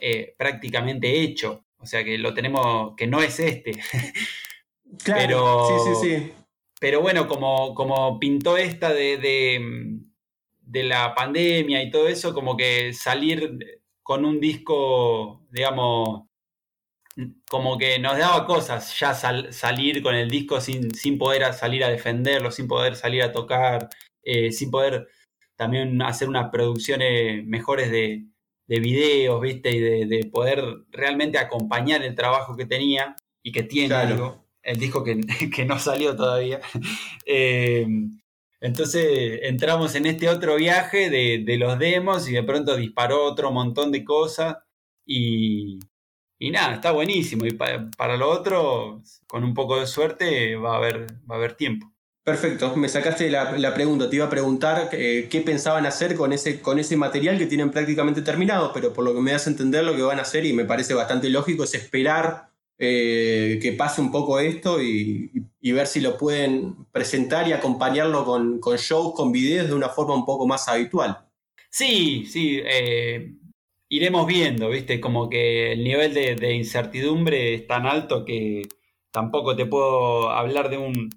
eh, 0.00 0.34
prácticamente 0.36 1.20
hecho. 1.20 1.66
O 1.78 1.86
sea 1.86 2.02
que 2.02 2.18
lo 2.18 2.34
tenemos, 2.34 2.96
que 2.96 3.06
no 3.06 3.22
es 3.22 3.38
este. 3.38 3.70
Claro, 5.04 5.66
sí, 5.68 5.94
sí, 5.94 6.08
sí. 6.08 6.32
Pero 6.80 7.00
bueno, 7.00 7.28
como, 7.28 7.74
como 7.74 8.18
pintó 8.18 8.56
esta 8.56 8.92
de, 8.92 9.18
de, 10.60 10.82
la 10.82 11.14
pandemia 11.14 11.82
y 11.82 11.90
todo 11.90 12.08
eso, 12.08 12.34
como 12.34 12.56
que 12.56 12.92
salir 12.92 13.56
con 14.02 14.24
un 14.24 14.40
disco, 14.40 15.46
digamos, 15.50 16.22
como 17.48 17.78
que 17.78 17.98
nos 17.98 18.18
daba 18.18 18.46
cosas 18.46 18.98
ya 18.98 19.14
salir 19.14 20.02
con 20.02 20.14
el 20.14 20.30
disco 20.30 20.60
sin, 20.60 20.94
sin 20.94 21.18
poder 21.18 21.52
salir 21.54 21.82
a 21.84 21.88
defenderlo, 21.88 22.50
sin 22.50 22.68
poder 22.68 22.96
salir 22.96 23.22
a 23.22 23.32
tocar, 23.32 23.88
eh, 24.22 24.52
sin 24.52 24.70
poder 24.70 25.08
también 25.56 26.02
hacer 26.02 26.28
unas 26.28 26.50
producciones 26.50 27.44
mejores 27.46 27.90
de, 27.90 28.26
de 28.66 28.80
videos, 28.80 29.40
¿viste? 29.40 29.70
Y 29.70 29.80
de, 29.80 30.26
poder 30.30 30.62
realmente 30.90 31.38
acompañar 31.38 32.02
el 32.02 32.14
trabajo 32.14 32.56
que 32.56 32.66
tenía 32.66 33.16
y 33.42 33.52
que 33.52 33.62
tiene 33.62 33.94
algo, 33.94 34.44
el 34.62 34.78
disco 34.78 35.02
que, 35.02 35.16
no 35.66 35.78
salió 35.78 36.16
todavía. 36.16 36.60
Eh, 37.28 37.86
entonces 38.60 39.40
entramos 39.42 39.96
en 39.96 40.06
este 40.06 40.28
otro 40.28 40.56
viaje 40.56 41.10
de, 41.10 41.42
de, 41.44 41.58
los 41.58 41.76
demos 41.78 42.28
y 42.28 42.32
de 42.32 42.44
pronto 42.44 42.76
disparó 42.76 43.24
otro 43.24 43.50
montón 43.50 43.90
de 43.90 44.04
cosas 44.04 44.58
y, 45.04 45.80
y 46.38 46.50
nada, 46.50 46.74
está 46.74 46.92
buenísimo. 46.92 47.46
Y 47.46 47.52
para, 47.52 48.16
lo 48.16 48.28
otro, 48.28 49.02
con 49.26 49.44
un 49.44 49.54
poco 49.54 49.80
de 49.80 49.86
suerte, 49.86 50.56
va 50.56 50.74
a 50.74 50.76
haber, 50.76 51.06
va 51.28 51.34
a 51.34 51.38
haber 51.38 51.54
tiempo. 51.54 51.92
Perfecto, 52.22 52.74
me 52.74 52.88
sacaste 52.88 53.30
la, 53.30 53.72
pregunta. 53.74 54.10
Te 54.10 54.16
iba 54.16 54.26
a 54.26 54.30
preguntar 54.30 54.88
eh, 54.92 55.28
qué 55.30 55.40
pensaban 55.42 55.86
hacer 55.86 56.16
con 56.16 56.32
ese, 56.32 56.60
con 56.60 56.78
ese 56.78 56.96
material 56.96 57.38
que 57.38 57.46
tienen 57.46 57.70
prácticamente 57.70 58.20
terminado, 58.20 58.72
pero 58.72 58.92
por 58.92 59.04
lo 59.04 59.14
que 59.14 59.20
me 59.20 59.30
das 59.30 59.46
a 59.46 59.50
entender, 59.50 59.84
lo 59.84 59.94
que 59.94 60.02
van 60.02 60.18
a 60.18 60.22
hacer, 60.22 60.44
y 60.44 60.52
me 60.52 60.64
parece 60.64 60.92
bastante 60.94 61.30
lógico, 61.30 61.62
es 61.62 61.74
esperar 61.74 62.50
eh, 62.78 63.58
que 63.62 63.72
pase 63.72 64.00
un 64.00 64.10
poco 64.10 64.38
esto 64.40 64.82
y, 64.82 65.30
ver 65.62 65.86
si 65.86 66.00
lo 66.00 66.16
pueden 66.16 66.86
presentar 66.92 67.48
y 67.48 67.52
acompañarlo 67.52 68.24
con, 68.24 68.60
con, 68.60 68.76
shows, 68.76 69.14
con 69.14 69.32
videos 69.32 69.68
de 69.68 69.74
una 69.74 69.88
forma 69.88 70.14
un 70.14 70.24
poco 70.24 70.46
más 70.46 70.68
habitual. 70.68 71.26
Sí, 71.70 72.26
sí. 72.26 72.60
Eh, 72.64 73.34
iremos 73.88 74.26
viendo, 74.26 74.70
¿viste? 74.70 75.00
Como 75.00 75.28
que 75.28 75.72
el 75.72 75.84
nivel 75.84 76.14
de, 76.14 76.54
incertidumbre 76.54 77.54
es 77.54 77.66
tan 77.66 77.86
alto 77.86 78.24
que 78.24 78.62
tampoco 79.10 79.56
te 79.56 79.66
puedo 79.66 80.30
hablar 80.30 80.70
de 80.70 80.78
un, 80.78 81.10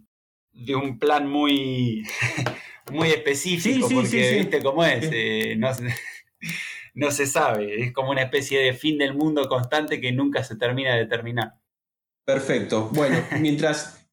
de 0.52 0.76
un 0.76 1.00
plan 1.00 1.28
muy, 1.28 2.04
muy 2.92 3.10
específico, 3.10 3.88
porque, 3.90 4.38
¿viste 4.38 4.62
cómo 4.62 4.84
es? 4.84 5.10
Eh, 5.12 5.58
no, 6.94 7.12
se 7.12 7.26
sabe, 7.26 7.84
es 7.84 7.94
como 7.94 8.12
una 8.12 8.24
especie 8.24 8.60
de 8.60 8.74
fin 8.74 8.98
del 8.98 9.14
mundo 9.14 9.48
constante 9.50 10.00
que 10.00 10.12
nunca 10.12 10.44
se 10.44 10.56
termina 10.56 10.96
de 10.96 11.06
terminar. 11.06 11.56
Perfecto. 12.26 12.90
Bueno, 12.94 13.18
mientras 13.40 14.08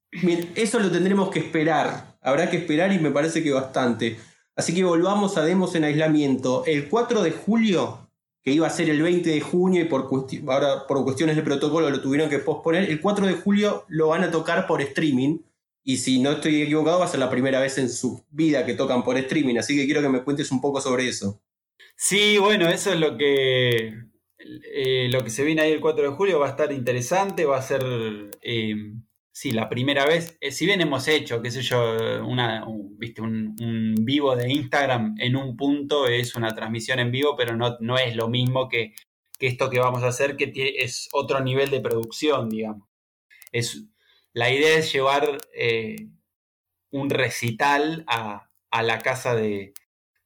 eso 0.54 0.78
lo 0.78 0.90
tendremos 0.90 1.30
que 1.30 1.40
esperar, 1.40 2.16
habrá 2.22 2.48
que 2.48 2.56
esperar 2.56 2.92
y 2.92 2.98
me 2.98 3.10
parece 3.10 3.42
que 3.42 3.52
bastante. 3.52 4.16
Así 4.54 4.74
que 4.74 4.84
volvamos 4.84 5.36
a 5.36 5.44
Demos 5.44 5.74
en 5.74 5.84
aislamiento. 5.84 6.64
El 6.64 6.88
4 6.88 7.22
de 7.22 7.30
julio 7.30 8.05
que 8.46 8.52
iba 8.52 8.68
a 8.68 8.70
ser 8.70 8.88
el 8.88 9.02
20 9.02 9.28
de 9.28 9.40
junio 9.40 9.82
y 9.82 9.86
por, 9.86 10.08
ahora 10.46 10.86
por 10.86 11.02
cuestiones 11.02 11.34
de 11.34 11.42
protocolo 11.42 11.90
lo 11.90 12.00
tuvieron 12.00 12.30
que 12.30 12.38
posponer. 12.38 12.88
El 12.88 13.00
4 13.00 13.26
de 13.26 13.32
julio 13.32 13.84
lo 13.88 14.06
van 14.06 14.22
a 14.22 14.30
tocar 14.30 14.68
por 14.68 14.80
streaming. 14.80 15.40
Y 15.82 15.96
si 15.96 16.20
no 16.20 16.30
estoy 16.30 16.62
equivocado, 16.62 17.00
va 17.00 17.06
a 17.06 17.08
ser 17.08 17.18
la 17.18 17.28
primera 17.28 17.58
vez 17.58 17.76
en 17.78 17.90
su 17.90 18.24
vida 18.30 18.64
que 18.64 18.74
tocan 18.74 19.02
por 19.02 19.18
streaming. 19.18 19.56
Así 19.56 19.76
que 19.76 19.84
quiero 19.84 20.00
que 20.00 20.10
me 20.10 20.22
cuentes 20.22 20.52
un 20.52 20.60
poco 20.60 20.80
sobre 20.80 21.08
eso. 21.08 21.42
Sí, 21.96 22.38
bueno, 22.38 22.68
eso 22.68 22.92
es 22.92 23.00
lo 23.00 23.16
que, 23.16 23.94
eh, 24.38 25.08
lo 25.10 25.24
que 25.24 25.30
se 25.30 25.42
viene 25.42 25.62
ahí 25.62 25.72
el 25.72 25.80
4 25.80 26.10
de 26.10 26.16
julio. 26.16 26.38
Va 26.38 26.46
a 26.46 26.50
estar 26.50 26.70
interesante. 26.70 27.46
Va 27.46 27.58
a 27.58 27.62
ser 27.62 27.82
eh, 28.42 28.76
sí, 29.36 29.52
la 29.52 29.68
primera 29.68 30.06
vez, 30.06 30.38
eh, 30.40 30.50
si 30.50 30.64
bien 30.64 30.80
hemos 30.80 31.06
hecho, 31.08 31.42
qué 31.42 31.50
sé 31.50 31.60
yo, 31.60 31.94
una, 32.26 32.66
un, 32.66 32.96
vivo 34.00 34.34
de 34.34 34.50
Instagram 34.50 35.14
en 35.18 35.36
un 35.36 35.58
punto 35.58 36.06
es 36.06 36.36
una 36.36 36.54
transmisión 36.54 37.00
en 37.00 37.10
vivo, 37.12 37.36
pero 37.36 37.54
no, 37.54 37.76
no 37.80 37.98
es 37.98 38.16
lo 38.16 38.28
mismo 38.28 38.66
que, 38.70 38.94
esto 39.38 39.68
que 39.68 39.78
vamos 39.78 40.02
a 40.04 40.08
hacer, 40.08 40.38
que 40.38 40.52
es 40.78 41.10
otro 41.12 41.40
nivel 41.40 41.70
de 41.70 41.80
producción, 41.80 42.48
digamos. 42.48 42.88
Es, 43.52 43.84
la 44.32 44.50
idea 44.50 44.78
es 44.78 44.90
llevar 44.90 45.38
eh, 45.54 46.08
un 46.90 47.10
recital 47.10 48.04
a, 48.08 48.48
la 48.82 48.98
casa 49.00 49.34
de, 49.34 49.74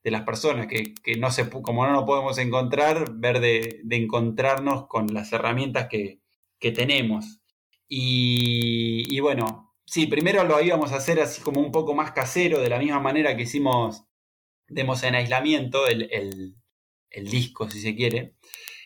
las 0.05 0.23
personas, 0.23 0.69
que, 0.69 0.95
no 1.19 1.33
se, 1.33 1.51
como 1.51 1.85
no 1.85 1.93
nos 1.93 2.05
podemos 2.05 2.39
encontrar, 2.39 3.13
ver 3.15 3.41
de, 3.41 3.83
encontrarnos 3.91 4.87
con 4.87 5.13
las 5.13 5.33
herramientas 5.33 5.89
que, 5.89 6.21
que 6.61 6.71
tenemos. 6.71 7.40
Y, 7.93 9.19
bueno, 9.19 9.75
sí, 9.85 10.07
primero 10.07 10.45
lo 10.45 10.63
íbamos 10.63 10.93
a 10.93 10.97
hacer 10.97 11.21
así 11.21 11.43
como 11.43 11.61
un 11.61 11.73
poco 11.73 11.93
más 11.93 12.13
casero, 12.13 12.61
de 12.61 12.69
la 12.69 12.79
misma 12.79 13.01
manera 13.01 13.37
que 13.37 13.43
hicimos 13.43 14.05
Demos 14.69 15.03
en 15.03 15.17
aislamiento, 15.17 15.89
el, 15.89 16.55
disco, 17.25 17.69
si 17.69 17.81
se 17.81 17.97
quiere. 17.97 18.37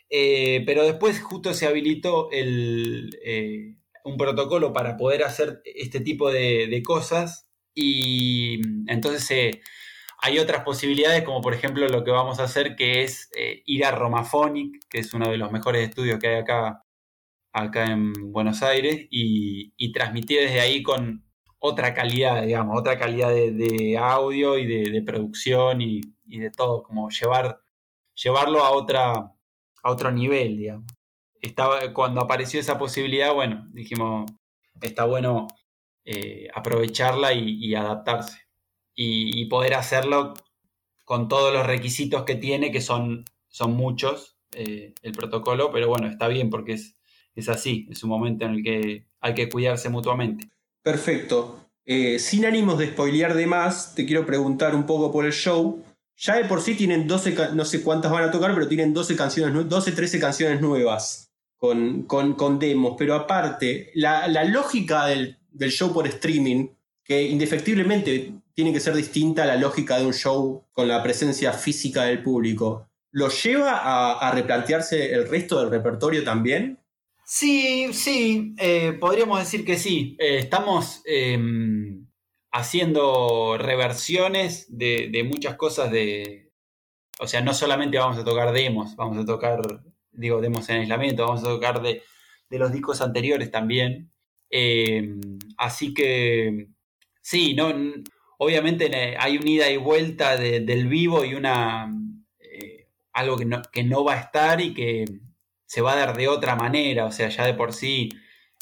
Eh, 0.08 0.62
pero 0.64 0.84
después 0.84 1.20
justo 1.20 1.52
se 1.52 1.66
habilitó 1.66 2.30
eh, 2.32 3.76
un 4.04 4.16
protocolo 4.16 4.73
para 4.73 4.96
poder 4.96 5.25
hacer 5.25 5.61
este 5.66 6.00
tipo 6.00 6.32
de, 6.32 6.82
cosas 6.82 7.46
y 7.75 8.61
entonces 8.87 9.30
eh, 9.30 9.62
hay 10.23 10.38
otras 10.38 10.62
posibilidades 10.64 11.25
como 11.25 11.40
por 11.40 11.52
ejemplo 11.52 11.87
lo 11.88 12.04
que 12.04 12.11
vamos 12.12 12.38
a 12.38 12.44
hacer 12.44 12.76
que 12.76 13.02
es 13.02 13.28
ir 13.66 13.84
a 13.84 13.90
Romaphonic, 13.90 14.87
que 14.88 15.00
es 15.00 15.12
uno 15.12 15.30
de 15.30 15.37
los 15.37 15.52
mejores 15.52 15.88
estudios 15.88 16.18
que 16.18 16.28
hay 16.28 16.37
acá 16.37 16.83
acá 17.54 17.87
en 17.87 18.12
Buenos 18.32 18.62
Aires 18.62 19.06
y, 19.11 19.73
y 19.76 19.92
transmitir 19.92 20.40
desde 20.40 20.61
ahí 20.61 20.82
con 20.82 21.25
otra 21.66 21.94
calidad, 21.94 22.42
digamos, 22.42 22.78
otra 22.78 22.99
calidad 22.99 23.30
de, 23.30 23.96
audio 23.99 24.58
y 24.58 24.66
de, 24.66 25.00
producción 25.00 25.80
y, 25.80 26.02
de 26.26 26.50
todo, 26.50 26.82
como 26.82 27.08
llevar, 27.08 27.58
llevarlo 28.23 28.62
a, 28.62 28.70
otra, 28.70 29.12
a 29.82 29.90
otro 29.90 30.11
nivel, 30.11 30.58
digamos. 30.58 30.92
Estaba, 31.40 31.94
cuando 31.94 32.20
apareció 32.20 32.61
esa 32.61 32.76
posibilidad, 32.76 33.32
bueno, 33.32 33.66
dijimos, 33.73 34.30
está 34.82 35.06
bueno 35.06 35.46
eh, 36.04 36.49
aprovecharla 36.54 37.32
y, 37.32 37.75
adaptarse. 37.75 38.40
Y, 38.94 39.46
poder 39.46 39.73
hacerlo 39.73 40.34
con 41.06 41.28
todos 41.28 41.50
los 41.50 41.66
requisitos 41.66 42.25
que 42.25 42.34
tiene, 42.34 42.73
que 42.73 42.82
son, 42.82 43.25
son 43.49 43.73
muchos, 43.73 44.37
eh, 44.52 44.92
el 45.00 45.12
protocolo, 45.12 45.73
pero 45.73 45.88
bueno, 45.88 46.08
está 46.08 46.28
bien 46.28 46.50
porque 46.50 46.75
es, 46.75 46.99
es 47.34 47.48
así, 47.48 47.86
es 47.90 48.02
un 48.04 48.10
momento 48.10 48.44
en 48.44 48.52
el 48.52 48.62
que 48.62 49.06
hay 49.20 49.34
que 49.34 49.48
cuidarse 49.48 49.88
mutuamente. 49.88 50.48
Perfecto. 50.82 51.60
Eh, 51.86 52.18
sin 52.18 52.46
ánimos 52.46 52.78
de 52.78 52.88
spoilear 52.88 53.34
de 53.34 53.46
más, 53.46 53.94
te 53.94 54.06
quiero 54.06 54.24
preguntar 54.24 54.74
un 54.74 54.86
poco 54.86 55.12
por 55.12 55.26
el 55.26 55.32
show. 55.32 55.82
Ya 56.16 56.36
de 56.36 56.44
por 56.44 56.60
sí 56.60 56.74
tienen 56.74 57.08
12, 57.08 57.36
no 57.54 57.64
sé 57.64 57.82
cuántas 57.82 58.12
van 58.12 58.24
a 58.24 58.30
tocar, 58.30 58.54
pero 58.54 58.68
tienen 58.68 58.94
12 58.94 59.16
canciones, 59.16 59.68
12, 59.68 59.92
13 59.92 60.20
canciones 60.20 60.60
nuevas 60.60 61.32
con, 61.58 62.02
con, 62.04 62.58
demos. 62.58 62.94
Pero 62.96 63.14
aparte, 63.14 63.90
la, 63.94 64.44
lógica 64.44 65.06
del, 65.06 65.38
show 65.70 65.92
por 65.92 66.06
streaming, 66.06 66.68
que 67.02 67.22
indefectiblemente 67.22 68.32
tiene 68.54 68.72
que 68.72 68.80
ser 68.80 68.94
distinta 68.94 69.42
a 69.42 69.46
la 69.46 69.56
lógica 69.56 69.98
de 69.98 70.06
un 70.06 70.14
show 70.14 70.64
con 70.72 70.86
la 70.86 71.02
presencia 71.02 71.52
física 71.52 72.04
del 72.04 72.22
público, 72.22 72.88
¿lo 73.10 73.28
lleva 73.28 74.18
a 74.18 74.30
replantearse 74.30 75.12
el 75.12 75.28
resto 75.28 75.60
del 75.60 75.70
repertorio 75.70 76.22
también? 76.22 76.78
Sí, 77.26 77.92
sí, 77.94 78.54
eh, 78.58 78.92
podríamos 79.00 79.38
decir 79.38 79.64
que 79.64 79.78
sí. 79.78 80.16
Eh, 80.20 80.38
estamos 80.38 81.02
em, 81.06 82.06
haciendo 82.52 83.56
reversiones 83.58 84.66
de, 84.68 85.24
muchas 85.24 85.56
cosas 85.56 85.90
de... 85.90 86.52
O 87.20 87.26
sea, 87.26 87.40
no 87.40 87.54
solamente 87.54 87.98
vamos 87.98 88.18
a 88.18 88.24
tocar 88.24 88.52
demos, 88.52 88.96
vamos 88.96 89.18
a 89.18 89.24
tocar, 89.24 89.60
digo, 90.12 90.40
demos 90.40 90.68
en 90.68 90.80
aislamiento, 90.80 91.26
vamos 91.26 91.42
a 91.44 91.48
tocar 91.48 91.80
de, 91.82 92.02
los 92.50 92.72
discos 92.72 93.00
anteriores 93.00 93.50
también. 93.50 94.12
Em, 94.50 95.20
así 95.58 95.94
que, 95.94 96.68
sí, 97.22 97.54
no, 97.54 97.72
obviamente 98.38 99.16
hay 99.18 99.38
una 99.38 99.50
ida 99.50 99.70
y 99.70 99.76
vuelta 99.78 100.36
del 100.36 100.88
vivo 100.88 101.24
y 101.24 101.34
una... 101.34 101.90
Eh, 102.38 102.88
algo 103.12 103.36
que 103.38 103.44
no, 103.46 103.62
que 103.72 103.84
no 103.84 104.04
va 104.04 104.14
a 104.14 104.20
estar 104.20 104.60
y 104.60 104.74
que 104.74 105.04
se 105.74 105.80
va 105.80 105.94
a 105.94 105.96
dar 105.96 106.16
de 106.16 106.28
otra 106.28 106.54
manera, 106.54 107.04
o 107.04 107.10
sea, 107.10 107.28
ya 107.30 107.44
de 107.44 107.54
por 107.54 107.72
sí 107.72 108.08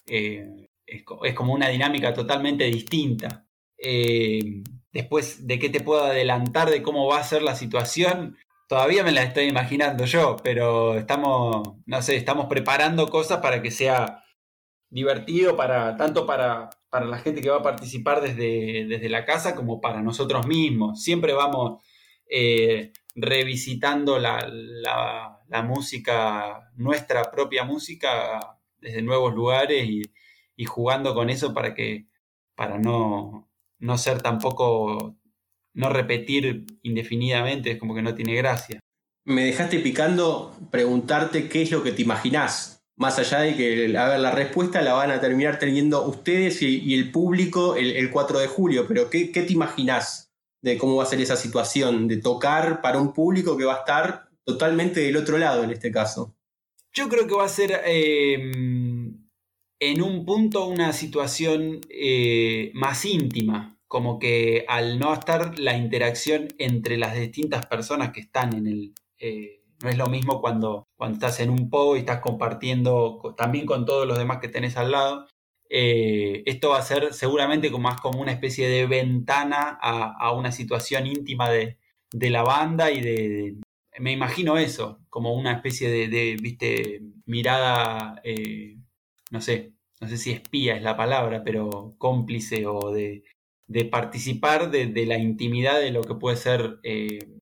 eh, 0.07 0.49
es, 0.87 1.35
como 1.35 1.52
una 1.52 1.69
dinámica 1.69 2.14
totalmente 2.14 2.64
distinta. 2.64 3.47
Eh, 3.76 4.62
después 4.92 5.47
de 5.47 5.59
qué 5.59 5.69
te 5.69 5.81
puedo 5.81 6.04
adelantar 6.04 6.71
de 6.71 6.81
cómo 6.81 7.07
va 7.07 7.19
a 7.19 7.25
ser 7.25 7.42
la 7.42 7.54
situación, 7.54 8.38
todavía 8.66 9.04
me 9.04 9.12
la 9.12 9.25
estoy 9.25 9.45
imaginando 9.45 10.07
yo, 10.07 10.37
pero 10.42 10.97
estamos, 10.97 11.76
no 11.85 12.00
sé, 12.00 12.16
estamos 12.16 12.47
preparando 12.47 13.11
cosas 13.11 13.40
para 13.42 13.61
que 13.61 13.71
sea 13.71 14.25
divertido 14.88 15.54
para 15.54 15.99
tanto 15.99 16.26
para, 16.26 16.71
para 16.88 17.04
la 17.04 17.19
gente 17.19 17.42
que 17.42 17.50
va 17.50 17.59
a 17.59 17.62
participar 17.62 18.23
desde, 18.23 18.87
desde 18.87 19.11
la 19.11 19.26
casa 19.26 19.54
como 19.54 19.83
para 19.83 20.00
nosotros 20.00 20.47
mismos. 20.47 21.02
Siempre 21.02 21.35
vamos 21.35 21.83
eh, 22.31 22.92
revisitando 23.14 24.19
la, 24.19 25.38
música, 25.61 26.71
nuestra 26.77 27.31
propia 27.31 27.65
música, 27.65 28.59
desde 28.79 29.03
nuevos 29.03 29.35
lugares 29.35 29.87
y, 29.87 30.03
jugando 30.65 31.13
con 31.13 31.29
eso 31.29 31.53
para 31.53 31.75
que 31.75 32.07
para 32.55 32.79
no, 32.79 33.51
no 33.81 33.99
ser 33.99 34.23
tampoco, 34.23 35.17
no 35.75 35.89
repetir 35.89 36.65
indefinidamente, 36.83 37.73
es 37.73 37.79
como 37.81 37.97
que 37.97 38.03
no 38.03 38.15
tiene 38.15 38.37
gracia. 38.37 38.79
Me 39.25 39.45
dejaste 39.45 39.81
picando 39.81 40.57
preguntarte 40.71 41.49
qué 41.49 41.63
es 41.63 41.73
lo 41.73 41.83
que 41.83 41.91
te 41.91 42.03
imaginás. 42.03 42.85
Más 42.97 43.19
allá 43.19 43.41
de 43.41 43.57
que, 43.57 43.88
la 43.88 44.31
respuesta 44.31 44.83
la 44.83 44.93
van 44.93 45.11
a 45.11 45.21
terminar 45.21 45.59
teniendo 45.59 46.07
ustedes 46.07 46.62
y, 46.62 46.95
el 46.95 47.11
público 47.11 47.75
el, 47.75 48.09
4 48.12 48.38
de 48.38 48.47
julio, 48.47 48.87
pero 48.87 49.11
¿qué, 49.11 49.33
¿qué 49.33 49.43
te 49.43 49.53
imaginás? 49.53 50.33
de 50.62 50.79
cómo 50.79 50.97
va 50.97 51.03
a 51.03 51.07
ser 51.07 51.21
esa 51.21 51.37
situación 51.37 52.09
de 52.09 52.19
tocar 52.19 52.81
para 52.81 52.99
un 52.99 53.12
público 53.12 53.57
que 53.57 53.65
va 53.65 53.75
a 53.75 53.79
estar 53.79 54.29
totalmente 54.44 55.00
del 55.00 55.16
otro 55.16 55.38
lado 55.38 55.64
en 55.64 55.70
este 55.70 55.90
caso. 55.90 56.35
Yo 56.92 57.09
creo 57.09 57.26
que 57.26 57.35
va 57.35 57.44
a 57.44 57.48
ser 57.48 57.81
em, 57.85 59.26
en 59.81 60.02
un 60.02 60.24
punto 60.24 60.66
una 60.66 60.92
situación 60.92 61.81
eh, 61.88 62.70
más 62.74 63.05
íntima, 63.05 63.78
como 63.88 64.18
que 64.18 64.64
al 64.68 64.98
no 64.98 65.12
estar 65.12 65.59
la 65.59 65.76
interacción 65.76 66.48
entre 66.59 66.96
las 66.98 67.14
distintas 67.14 67.66
personas 67.66 68.12
que 68.12 68.20
están 68.20 68.55
en 68.55 68.66
el... 68.66 68.94
Eh, 69.18 69.62
no 69.83 69.88
es 69.88 69.98
lo 69.98 70.07
mismo 70.07 70.40
cuando, 70.40 70.87
cuando 70.96 71.16
estás 71.16 71.40
en 71.40 71.50
un 71.50 71.68
PO 71.68 71.96
y 71.96 72.00
estás 72.00 72.20
compartiendo 72.20 73.35
también 73.37 73.66
con 73.66 73.85
todos 73.85 74.07
los 74.07 74.16
demás 74.16 74.38
que 74.38 74.48
tenés 74.48 74.76
al 74.76 74.92
lado. 74.92 75.26
Eh, 75.68 76.42
esto 76.46 76.68
va 76.68 76.78
a 76.78 76.83
ser 76.83 77.14
seguramente 77.14 77.72
como 77.72 77.88
más 77.88 78.00
como 78.00 78.20
una 78.20 78.33
especie 78.33 78.68
de 78.68 78.87
ventana 78.87 79.78
a, 79.81 80.33
una 80.33 80.52
situación 80.52 81.07
íntima 81.07 81.50
de, 81.50 81.78
la 82.12 82.42
banda 82.42 82.90
y 82.90 83.00
de, 83.00 83.57
me 83.98 84.12
imagino 84.12 84.59
eso, 84.59 85.00
como 85.11 85.35
una 85.35 85.52
especie 85.52 85.90
de, 85.90 86.37
viste, 86.40 87.02
mirada, 87.26 88.20
eh, 88.24 88.78
no 89.31 89.40
sé, 89.40 89.74
no 90.00 90.09
sé 90.09 90.16
si 90.18 90.33
espía 90.33 90.76
es 90.76 90.83
la 90.83 90.96
palabra, 90.96 91.42
pero 91.44 91.94
cómplice 91.98 92.66
o 92.66 92.92
de, 92.92 93.24
participar 93.90 94.70
de, 94.70 95.07
la 95.07 95.18
intimidad 95.18 95.81
de 95.81 95.90
lo 95.90 96.02
que 96.02 96.14
puede 96.14 96.37
ser 96.37 96.78
eh, 96.83 97.38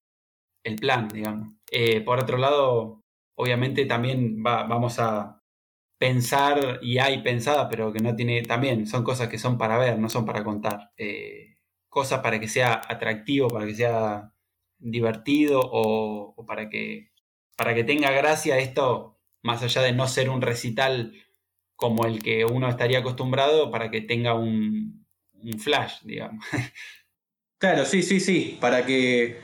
el 0.65 0.77
plan, 0.77 1.09
digamos. 1.09 1.55
por 2.05 2.21
otro 2.21 2.39
lado, 2.39 3.03
obviamente 3.37 3.87
también 3.87 4.43
vamos 4.43 4.99
a, 4.99 5.41
pensar 6.01 6.81
y 6.83 6.99
hay 6.99 7.23
pensada, 7.23 7.69
pero 7.69 7.93
que 7.93 8.01
no 8.01 8.17
tiene, 8.17 8.43
también 8.43 8.87
son 8.87 9.05
cosas 9.05 9.29
que 9.29 9.39
son 9.39 9.59
para 9.59 9.79
ver, 9.79 9.99
no 9.99 10.09
son 10.09 10.25
para 10.25 10.43
contar. 10.43 10.93
Eh, 10.97 11.59
cosas 11.91 12.21
para 12.21 12.41
que 12.41 12.49
sea 12.49 12.81
atractivo, 12.89 13.49
para 13.49 13.67
que 13.67 13.75
sea 13.75 14.33
divertido 14.81 15.61
o, 15.63 16.35
para, 16.47 16.69
que, 16.69 17.13
para 17.57 17.75
que 17.75 17.85
tenga 17.85 18.11
gracia 18.11 18.59
esto, 18.59 19.19
más 19.43 19.63
allá 19.63 19.83
de 19.83 19.93
no 19.93 20.09
ser 20.09 20.31
un 20.31 20.43
recital 20.43 21.15
como 21.77 22.05
el 22.07 22.23
que 22.23 22.45
uno 22.45 22.69
estaría 22.69 22.99
acostumbrado, 22.99 23.71
para 23.71 23.91
que 23.91 24.01
tenga 24.01 24.35
un, 24.35 25.07
flash, 25.59 26.03
digamos. 26.03 26.45
Claro, 27.59 27.85
sí, 27.85 28.03
sí, 28.03 28.21
sí, 28.21 28.57
para 28.59 28.87
que, 28.87 29.37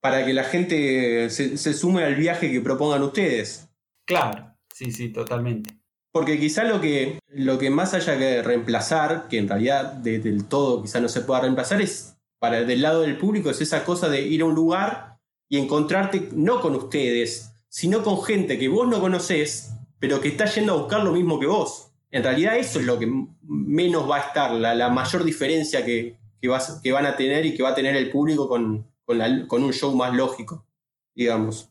para 0.00 0.24
que 0.24 0.32
la 0.32 0.44
gente 0.44 1.28
se, 1.28 1.58
se 1.58 1.74
sume 1.74 2.02
al 2.02 2.14
viaje 2.14 2.50
que 2.50 2.62
propongan 2.62 3.02
ustedes. 3.02 3.68
Claro, 4.06 4.56
sí, 4.72 4.90
sí, 4.90 5.10
totalmente. 5.10 5.78
Porque 6.10 6.38
quizá 6.40 6.64
lo 6.64 6.80
que, 6.80 7.18
lo 7.28 7.58
que 7.58 7.70
más 7.70 7.94
haya 7.94 8.18
que 8.18 8.42
reemplazar, 8.42 9.28
que 9.28 9.38
en 9.38 9.48
realidad 9.48 9.92
del 9.92 10.46
todo 10.48 10.82
quizá 10.82 11.00
no 11.00 11.08
se 11.08 11.20
pueda 11.20 11.42
reemplazar, 11.42 11.80
es 11.80 12.17
para 12.38 12.64
del 12.64 12.82
lado 12.82 13.02
del 13.02 13.18
público, 13.18 13.50
es 13.50 13.60
esa 13.60 13.84
cosa 13.84 14.08
de 14.08 14.22
ir 14.22 14.42
a 14.42 14.46
un 14.46 14.54
lugar 14.54 15.18
y 15.48 15.58
encontrarte 15.58 16.28
no 16.32 16.60
con 16.60 16.74
ustedes, 16.74 17.52
sino 17.68 18.02
con 18.02 18.22
gente 18.22 18.58
que 18.58 18.68
vos 18.68 18.86
no 18.88 19.00
conocés, 19.00 19.72
pero 19.98 20.20
que 20.20 20.28
está 20.28 20.46
yendo 20.46 20.74
a 20.74 20.76
buscar 20.76 21.02
lo 21.02 21.12
mismo 21.12 21.40
que 21.40 21.46
vos. 21.46 21.92
En 22.10 22.22
realidad 22.22 22.56
eso 22.56 22.80
es 22.80 22.86
lo 22.86 22.98
que 22.98 23.10
menos 23.42 24.08
va 24.08 24.16
a 24.16 24.20
estar, 24.20 24.52
la, 24.52 24.88
mayor 24.88 25.24
diferencia 25.24 25.84
que, 25.84 26.16
que, 26.40 26.92
van 26.92 27.06
a 27.06 27.16
tener 27.16 27.44
y 27.44 27.54
que 27.54 27.62
va 27.62 27.70
a 27.70 27.74
tener 27.74 27.96
el 27.96 28.10
público 28.10 28.48
con, 28.48 28.86
con 29.04 29.62
un 29.62 29.72
show 29.72 29.94
más 29.94 30.14
lógico, 30.14 30.66
digamos. 31.14 31.70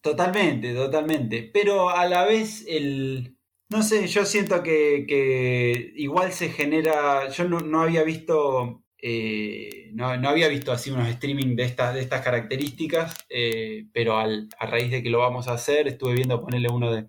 Totalmente, 0.00 0.74
totalmente. 0.74 1.50
Pero 1.52 1.90
a 1.90 2.06
la 2.06 2.24
vez 2.24 2.64
el, 2.68 3.36
no 3.68 3.82
sé, 3.82 4.06
yo 4.06 4.24
siento 4.24 4.62
que, 4.62 5.92
igual 5.96 6.32
se 6.32 6.50
genera. 6.50 7.28
Yo 7.30 7.48
no, 7.48 7.80
había 7.80 8.02
visto. 8.04 8.82
Eh, 9.02 9.90
no, 9.92 10.06
había 10.08 10.48
visto 10.48 10.72
así 10.72 10.90
unos 10.90 11.08
streaming 11.08 11.54
de 11.56 11.64
estas, 11.64 11.94
de 11.94 12.00
estas 12.00 12.22
características, 12.22 13.14
eh, 13.28 13.86
pero 13.92 14.18
al, 14.18 14.48
a 14.58 14.66
raíz 14.66 14.90
de 14.90 15.02
que 15.02 15.10
lo 15.10 15.18
vamos 15.18 15.48
a 15.48 15.52
hacer, 15.54 15.86
estuve 15.86 16.14
viendo 16.14 16.40
ponerle 16.40 16.68
uno 16.68 16.92
de, 16.92 17.08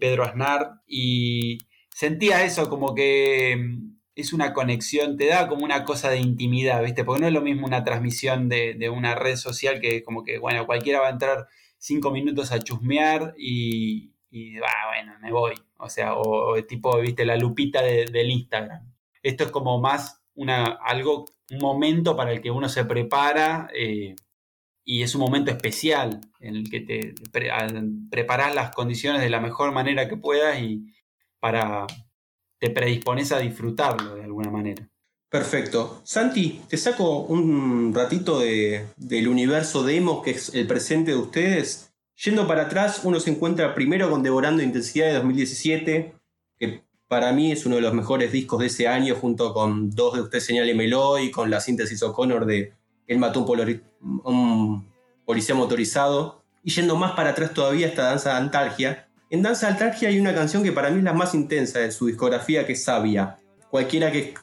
Pedro 0.00 0.22
Aznar 0.24 0.82
y 0.86 1.56
sentía 1.88 2.44
eso 2.44 2.68
como 2.68 2.94
que 2.94 3.56
mm, 3.56 3.96
es 4.16 4.34
una 4.34 4.52
conexión, 4.52 5.16
te 5.16 5.28
da 5.28 5.48
como 5.48 5.64
una 5.64 5.84
cosa 5.84 6.10
de 6.10 6.18
intimidad, 6.18 6.82
¿viste? 6.84 7.04
Porque 7.04 7.22
no 7.22 7.26
es 7.28 7.32
lo 7.32 7.40
mismo 7.40 7.66
una 7.66 7.84
transmisión 7.84 8.50
de, 8.50 8.74
de 8.74 8.90
una 8.90 9.14
red 9.14 9.36
social 9.36 9.80
que 9.80 10.02
como 10.02 10.24
que, 10.24 10.38
bueno, 10.38 10.66
cualquiera 10.66 11.00
va 11.00 11.06
a 11.08 11.12
entrar 11.12 11.46
cinco 11.78 12.10
minutos 12.10 12.52
a 12.52 12.58
chusmear 12.58 13.34
y, 13.38 14.12
y 14.30 14.58
bueno, 14.58 15.14
me 15.22 15.32
voy. 15.32 15.54
O 15.78 15.88
sea, 15.88 16.14
o, 16.16 16.62
tipo, 16.64 16.98
viste, 17.00 17.24
la 17.24 17.36
lupita 17.36 17.82
del 17.82 18.30
Instagram. 18.30 18.92
Esto 19.22 19.44
es 19.44 19.50
como 19.50 19.80
más 19.80 20.20
una, 20.38 20.66
algo, 20.66 21.26
un 21.50 21.58
momento 21.58 22.16
para 22.16 22.32
el 22.32 22.40
que 22.40 22.50
uno 22.50 22.68
se 22.68 22.84
prepara 22.84 23.68
eh, 23.74 24.16
y 24.84 25.02
es 25.02 25.14
un 25.14 25.20
momento 25.20 25.50
especial 25.50 26.20
en 26.40 26.56
el 26.56 26.70
que 26.70 26.80
te 26.80 27.14
preparas 28.10 28.54
las 28.54 28.74
condiciones 28.74 29.20
de 29.20 29.30
la 29.30 29.40
mejor 29.40 29.72
manera 29.72 30.08
que 30.08 30.16
puedas 30.16 30.60
y 30.60 30.86
para 31.38 31.86
te 32.58 32.70
predispones 32.70 33.30
a 33.32 33.38
disfrutarlo 33.38 34.14
de 34.14 34.24
alguna 34.24 34.50
manera. 34.50 34.88
Perfecto. 35.28 36.00
Santi, 36.04 36.62
te 36.68 36.78
saco 36.78 37.20
un 37.20 37.92
ratito 37.94 38.40
de, 38.40 38.86
del 38.96 39.28
universo 39.28 39.82
demo 39.82 40.22
que 40.22 40.30
es 40.30 40.54
el 40.54 40.66
presente 40.66 41.10
de 41.10 41.18
ustedes 41.18 41.88
Yendo 42.24 42.48
para 42.48 42.62
atrás, 42.62 43.02
uno 43.04 43.20
se 43.20 43.30
encuentra 43.30 43.74
primero 43.76 44.10
con 44.10 44.24
Devorando 44.24 44.60
Intensidad 44.60 45.06
de 45.06 45.14
2017, 45.14 46.14
que 46.56 46.82
para 47.08 47.32
mí 47.32 47.50
es 47.50 47.64
uno 47.64 47.76
de 47.76 47.82
los 47.82 47.94
mejores 47.94 48.30
discos 48.30 48.60
de 48.60 48.66
ese 48.66 48.86
año, 48.86 49.14
junto 49.14 49.54
con 49.54 49.90
dos 49.90 50.14
de 50.14 50.20
Usted 50.20 50.40
Señale 50.40 50.74
Melo 50.74 51.18
y 51.18 51.30
con 51.30 51.50
la 51.50 51.60
síntesis 51.60 52.02
O'Connor 52.02 52.44
de 52.44 52.74
Él 53.06 53.18
mató 53.18 53.40
un, 53.40 53.80
un 54.24 54.86
policía 55.24 55.54
motorizado. 55.54 56.42
Y 56.62 56.70
yendo 56.70 56.96
más 56.96 57.12
para 57.12 57.30
atrás 57.30 57.54
todavía 57.54 57.86
esta 57.86 58.02
Danza 58.02 58.30
de 58.30 58.36
Antalgia. 58.36 59.08
En 59.30 59.42
Danza 59.42 59.66
de 59.66 59.72
Antalgia 59.72 60.10
hay 60.10 60.20
una 60.20 60.34
canción 60.34 60.62
que 60.62 60.72
para 60.72 60.90
mí 60.90 60.98
es 60.98 61.04
la 61.04 61.14
más 61.14 61.34
intensa 61.34 61.78
de 61.78 61.90
su 61.92 62.06
discografía, 62.06 62.66
que 62.66 62.74
es 62.74 62.84
Sabia. 62.84 63.38
Cualquiera 63.70 64.12
que, 64.12 64.34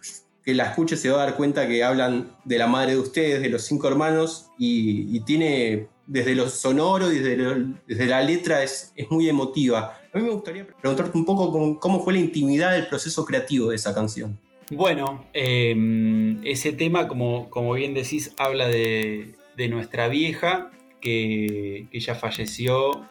que 0.43 0.53
la 0.55 0.65
escuche 0.65 0.97
se 0.97 1.09
va 1.09 1.21
a 1.21 1.25
dar 1.25 1.35
cuenta 1.35 1.67
que 1.67 1.83
hablan 1.83 2.35
de 2.45 2.57
la 2.57 2.65
madre 2.65 2.93
de 2.93 2.99
ustedes, 2.99 3.41
de 3.41 3.49
los 3.49 3.63
cinco 3.63 3.87
hermanos, 3.87 4.51
y, 4.57 5.19
tiene 5.21 5.87
desde 6.07 6.35
lo 6.35 6.49
sonoro 6.49 7.11
y 7.11 7.19
desde, 7.19 7.65
desde 7.87 8.05
la 8.05 8.21
letra 8.21 8.63
es, 8.63 8.91
es 8.95 9.09
muy 9.11 9.29
emotiva. 9.29 9.99
A 10.15 10.17
mí 10.17 10.23
me 10.23 10.31
gustaría 10.31 10.65
preguntarte 10.65 11.17
un 11.17 11.25
poco 11.25 11.77
cómo, 11.77 11.99
fue 11.99 12.13
la 12.13 12.19
intimidad 12.19 12.71
del 12.71 12.87
proceso 12.87 13.25
creativo 13.25 13.71
de 13.71 13.75
esa 13.75 13.93
canción. 13.93 14.39
Bueno, 14.71 15.25
em, 15.33 16.41
ese 16.45 16.71
tema, 16.71 17.09
como, 17.09 17.49
como, 17.49 17.73
bien 17.73 17.93
decís, 17.93 18.33
habla 18.37 18.69
de, 18.69 19.35
nuestra 19.69 20.07
vieja, 20.07 20.71
que, 21.01 21.89
ya 21.91 22.15
falleció 22.15 23.05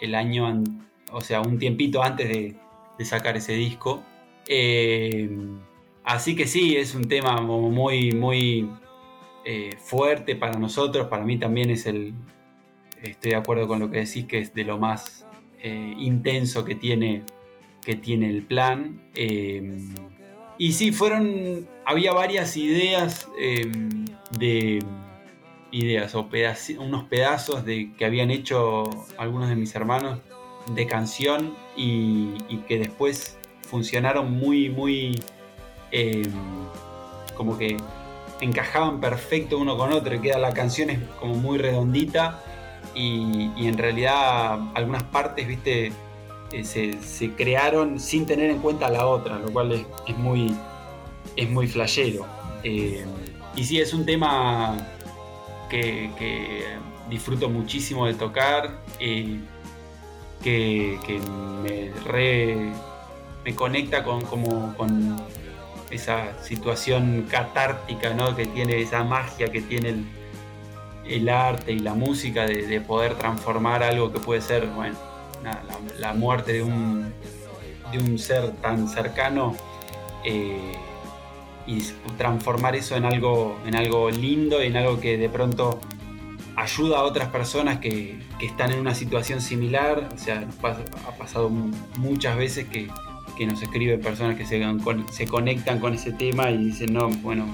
el 0.00 0.14
año, 0.14 0.64
o 1.12 1.20
sea, 1.20 1.42
un 1.42 1.58
tiempito 1.58 2.02
antes 2.02 2.30
de, 2.30 2.56
sacar 3.04 3.36
ese 3.36 3.52
disco. 3.52 4.02
Em, 4.48 5.58
así 6.04 6.34
que 6.34 6.46
sí, 6.46 6.74
es 6.74 6.94
un 6.94 7.06
tema 7.06 7.42
muy, 7.42 8.12
muy 8.12 8.66
eh, 9.44 9.76
fuerte 9.78 10.36
para 10.36 10.58
nosotros. 10.58 11.06
Para 11.08 11.22
mí 11.22 11.38
también 11.38 11.68
es 11.68 11.84
el. 11.84 12.14
Estoy 13.02 13.32
de 13.32 13.36
acuerdo 13.36 13.68
con 13.68 13.78
lo 13.78 13.90
que 13.90 13.98
decís, 13.98 14.24
que 14.24 14.38
es 14.38 14.54
de 14.54 14.64
lo 14.64 14.78
más 14.78 15.26
eh, 15.62 15.94
intenso 15.98 16.64
que 16.64 16.74
tiene, 16.74 17.22
que 17.84 17.94
tiene 17.94 18.30
el 18.30 18.42
plan. 18.42 19.00
Eh, 19.14 19.78
y 20.58 20.72
sí, 20.72 20.92
fueron. 20.92 21.66
Había 21.84 22.12
varias 22.12 22.56
ideas 22.56 23.28
eh, 23.38 23.70
de. 24.38 24.78
Ideas 25.72 26.16
o 26.16 26.28
unos 26.80 27.04
pedazos 27.04 27.64
de, 27.64 27.92
que 27.96 28.04
habían 28.04 28.32
hecho 28.32 28.90
algunos 29.16 29.48
de 29.48 29.54
mis 29.54 29.72
hermanos 29.76 30.18
de 30.74 30.84
canción 30.84 31.54
y, 31.76 32.34
que 32.66 32.80
después 32.80 33.38
funcionaron 33.62 34.32
muy, 34.32 34.68
muy. 34.68 35.22
como 37.36 37.56
que 37.56 37.76
encajaban 38.40 39.00
perfecto 39.00 39.58
uno 39.58 39.76
con 39.76 39.92
otro, 39.92 40.12
y 40.12 40.18
queda 40.18 40.38
la 40.38 40.52
canción 40.52 40.90
es 40.90 40.98
como 41.20 41.34
muy 41.34 41.56
redondita 41.58 42.42
y, 42.94 43.66
en 43.66 43.78
realidad 43.78 44.58
algunas 44.74 45.02
partes, 45.04 45.46
viste, 45.46 45.92
eh, 46.52 46.64
se, 46.64 47.30
crearon 47.32 48.00
sin 48.00 48.26
tener 48.26 48.50
en 48.50 48.58
cuenta 48.58 48.88
la 48.90 49.06
otra, 49.06 49.38
lo 49.38 49.52
cual 49.52 49.72
es, 49.72 50.18
muy, 50.18 50.54
es 51.36 51.48
muy 51.48 51.66
flashero. 51.66 52.26
Eh, 52.62 53.04
y 53.54 53.64
sí, 53.64 53.80
es 53.80 53.94
un 53.94 54.04
tema 54.04 54.76
que, 55.68 56.10
disfruto 57.08 57.48
muchísimo 57.48 58.06
de 58.06 58.14
tocar, 58.14 58.80
eh, 59.00 59.38
que, 60.42 60.98
me, 61.62 62.72
me 63.44 63.54
conecta 63.54 64.04
con, 64.04 64.22
como, 64.22 64.74
con 64.76 65.16
esa 65.90 66.40
situación 66.42 67.26
catártica 67.28 68.14
¿no? 68.14 68.36
que 68.36 68.46
tiene, 68.46 68.80
esa 68.80 69.02
magia 69.04 69.50
que 69.50 69.60
tiene 69.60 69.90
el, 69.90 70.04
el 71.06 71.28
arte 71.28 71.72
y 71.72 71.78
la 71.78 71.94
música 71.94 72.46
de, 72.46 72.80
poder 72.80 73.14
transformar 73.14 73.82
algo 73.82 74.12
que 74.12 74.20
puede 74.20 74.40
ser, 74.40 74.66
bueno, 74.68 74.96
la, 75.98 76.12
muerte 76.12 76.52
de 76.52 76.62
un, 76.62 77.12
de 77.92 77.98
un 77.98 78.18
ser 78.18 78.52
tan 78.56 78.88
cercano 78.88 79.56
eh, 80.24 80.74
y 81.66 81.82
transformar 82.16 82.76
eso 82.76 82.96
en 82.96 83.04
algo, 83.04 83.58
en 83.66 83.74
algo 83.76 84.10
lindo 84.10 84.62
y 84.62 84.66
en 84.66 84.76
algo 84.76 85.00
que 85.00 85.16
de 85.16 85.28
pronto 85.28 85.80
ayuda 86.56 86.98
a 86.98 87.02
otras 87.02 87.28
personas 87.28 87.78
que, 87.78 88.18
están 88.40 88.72
en 88.72 88.80
una 88.80 88.94
situación 88.94 89.42
similar. 89.42 90.08
O 90.14 90.18
sea, 90.18 90.48
ha 90.62 91.12
pasado 91.18 91.50
muchas 91.98 92.36
veces 92.36 92.66
que, 92.66 92.88
nos 93.46 93.62
escriben 93.62 94.02
personas 94.02 94.36
que 94.36 94.44
se, 94.44 94.62
se 95.10 95.26
conectan 95.26 95.78
con 95.78 95.94
ese 95.94 96.12
tema 96.12 96.50
y 96.50 96.58
dicen, 96.58 96.92
no, 96.92 97.08
bueno, 97.08 97.46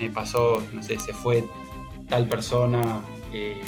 me 0.00 0.08
pasó, 0.08 0.62
no 0.72 0.80
sé, 0.80 0.98
se 1.00 1.12
fue 1.12 1.44
tal 2.08 2.26
persona 2.28 3.00
eh, 3.32 3.60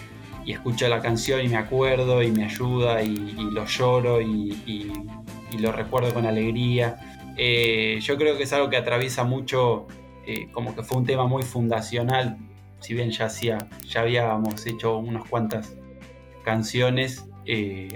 y 0.45 0.53
escucho 0.53 0.89
la 0.89 1.01
canción 1.01 1.45
y 1.45 1.49
me 1.49 1.57
acuerdo 1.57 2.23
y 2.23 2.31
me 2.31 2.45
ayuda 2.45 3.03
y, 3.03 3.17
lo 3.51 3.65
lloro 3.67 4.21
y, 4.21 4.93
lo 5.59 5.73
recuerdo 5.73 6.13
con 6.13 6.27
alegría. 6.27 7.25
Eh, 7.39 7.99
yo 8.03 8.17
creo 8.19 8.37
que 8.37 8.43
es 8.43 8.53
algo 8.53 8.69
que 8.69 8.77
atraviesa 8.77 9.25
mucho, 9.25 9.87
eh, 10.27 10.49
como 10.53 10.75
que 10.75 10.83
fue 10.83 10.99
un 10.99 11.07
tema 11.07 11.27
muy 11.27 11.43
fundacional, 11.43 12.37
si 12.81 12.93
bien 12.93 13.11
ya, 13.11 13.27
hacía, 13.27 13.59
ya 13.89 14.03
habíamos 14.03 14.67
hecho 14.67 14.99
unas 14.99 15.27
cuantas 15.29 15.75
canciones 16.45 17.25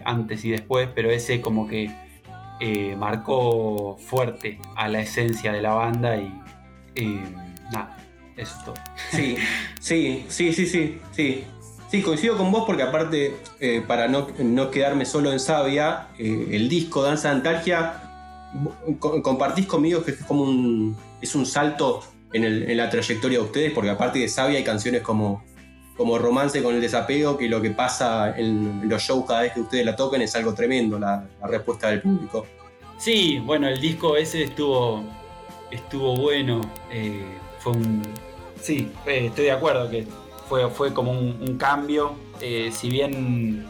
antes 0.05 0.45
y 0.45 0.51
después, 0.51 0.89
pero 0.95 1.11
ese 1.11 1.41
como 1.41 1.67
que 1.67 1.91
marcó 2.97 3.97
fuerte 3.99 4.59
a 4.77 4.89
la 4.89 5.01
esencia 5.01 5.53
de 5.53 5.61
la 5.61 5.75
banda 5.75 6.17
y 6.17 7.21
nada, 7.73 7.97
eso 8.37 8.57
es 8.59 8.65
todo. 8.65 8.90
Sí, 9.11 9.37
sí, 9.81 10.25
sí, 10.29 10.53
sí, 10.53 10.67
sí, 10.67 11.01
sí. 11.13 11.45
Sí, 11.91 12.03
coincido 12.03 12.37
con 12.37 12.53
vos 12.53 12.63
porque 12.67 12.85
aparte, 12.85 13.37
eh, 13.59 13.83
para 13.85 14.07
no, 14.07 14.71
quedarme 14.71 15.05
solo 15.05 15.33
en 15.33 15.41
Sabia, 15.41 16.07
eh, 16.19 16.51
el 16.53 16.69
disco 16.69 17.03
Danza 17.03 17.31
de 17.31 17.35
Antalgia, 17.35 18.03
compartís 19.01 19.67
conmigo 19.67 20.05
que 20.05 20.13
es 20.13 20.19
como 20.19 20.45
un, 20.45 20.97
es 21.21 21.35
un 21.35 21.47
salto 21.47 22.05
en, 22.33 22.77
la 22.77 22.89
trayectoria 22.91 23.39
de 23.39 23.45
ustedes, 23.45 23.73
porque 23.73 23.91
aparte 23.91 24.21
de 24.21 24.29
Sabia 24.29 24.59
hay 24.59 24.65
canciones 24.65 25.03
como, 25.03 25.43
como 25.97 26.17
Romance 26.17 26.63
con 26.63 26.77
el 26.77 26.81
Desapego, 26.81 27.37
que 27.37 27.49
lo 27.49 27.61
que 27.61 27.71
pasa 27.71 28.39
en, 28.39 28.89
los 28.89 29.03
shows 29.03 29.27
cada 29.27 29.43
vez 29.43 29.53
que 29.53 29.61
ustedes 29.61 29.85
la 29.85 29.97
toquen 29.97 30.23
es 30.23 30.37
algo 30.37 30.55
tremendo, 30.55 30.97
la, 30.97 31.27
respuesta 31.43 31.89
del 31.89 32.03
público. 32.03 32.47
Sí, 32.99 33.41
bueno, 33.45 33.67
el 33.67 33.81
disco 33.81 34.17
ese 34.17 34.45
estuvo, 34.45 35.03
estuvo 35.73 36.17
bueno, 36.17 36.61
eh, 36.93 37.25
fue 37.59 37.73
un, 37.73 38.03
Sí, 38.63 38.91
eh, 39.07 39.27
estoy 39.27 39.47
de 39.47 39.53
acuerdo 39.53 39.91
que 39.91 40.07
fue, 40.49 40.69
fue 40.71 40.93
como 40.93 41.13
un, 41.13 41.57
cambio. 41.59 42.15
Eh, 42.41 42.71
si 42.73 42.89
bien, 42.91 43.67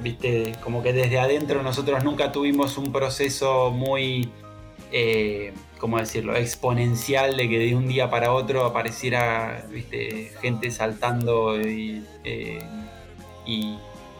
viste, 0.00 0.54
como 0.62 0.82
que 0.82 0.92
desde 0.92 1.18
adentro 1.18 1.62
nosotros 1.62 2.02
nunca 2.04 2.32
tuvimos 2.32 2.78
un 2.78 2.92
proceso 2.92 3.70
muy, 3.70 4.30
eh, 4.92 5.52
¿cómo 5.78 5.98
decirlo?, 5.98 6.36
exponencial 6.36 7.36
de 7.36 7.48
que 7.48 7.58
de 7.58 7.74
un 7.74 7.88
día 7.88 8.10
para 8.10 8.32
otro 8.32 8.64
apareciera, 8.64 9.66
viste, 9.70 10.32
gente 10.40 10.70
saltando 10.70 11.60
y, 11.60 12.04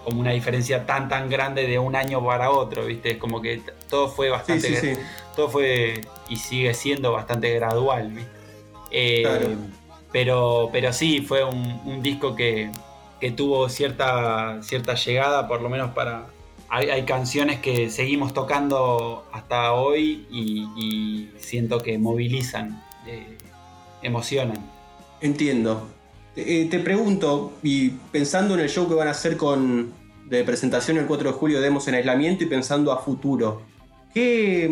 como 0.05 0.21
una 0.21 0.33
diferencia 0.33 0.85
tan 0.85 1.09
tan 1.09 1.31
grande 1.31 1.67
de 1.67 1.79
un 1.79 1.97
año 1.97 2.23
para 2.23 2.51
otro, 2.51 2.85
¿viste? 2.85 3.13
Es 3.13 3.17
como 3.17 3.41
que 3.41 3.63
todo 3.89 4.09
fue 4.09 4.29
bastante 4.29 4.99
todo 5.35 5.49
fue 5.49 6.03
y 6.29 6.37
sigue 6.37 6.75
siendo 6.75 7.13
bastante 7.13 7.55
gradual, 7.55 8.13
¿viste? 8.13 9.23
claro. 9.23 9.49
Pero, 10.15 10.69
pero 10.71 10.93
sí, 10.93 11.23
fue 11.23 11.43
un, 11.43 12.01
disco 12.01 12.37
que, 12.37 12.71
tuvo 13.37 13.69
cierta, 13.69 14.63
cierta 14.63 14.95
llegada, 14.95 15.49
por 15.49 15.61
lo 15.61 15.69
menos 15.69 15.91
para... 15.91 16.27
Hay, 16.69 17.03
canciones 17.03 17.59
que 17.59 17.91
seguimos 17.91 18.33
tocando 18.33 19.27
hasta 19.33 19.73
hoy 19.73 20.25
y, 20.31 21.31
siento 21.39 21.81
que 21.81 21.99
movilizan, 21.99 22.81
eh, 23.09 23.37
emocionan. 24.03 24.59
Entiendo. 25.21 25.89
Eh, 26.37 26.69
te 26.71 26.79
pregunto, 26.79 27.55
y 27.65 27.91
pensando 28.13 28.55
en 28.55 28.61
el 28.61 28.69
show 28.69 28.89
que 28.89 28.95
van 28.95 29.09
a 29.09 29.13
hacer 29.13 29.37
con, 29.37 29.93
de 30.27 30.45
presentación 30.45 30.97
el 30.97 31.07
4 31.07 31.33
de 31.33 31.37
julio, 31.37 31.61
Demos 31.61 31.89
en 31.89 31.97
aislamiento 31.97 32.45
y 32.45 32.47
pensando 32.47 32.93
a 32.93 32.99
futuro, 32.99 33.63
¿qué, 34.15 34.71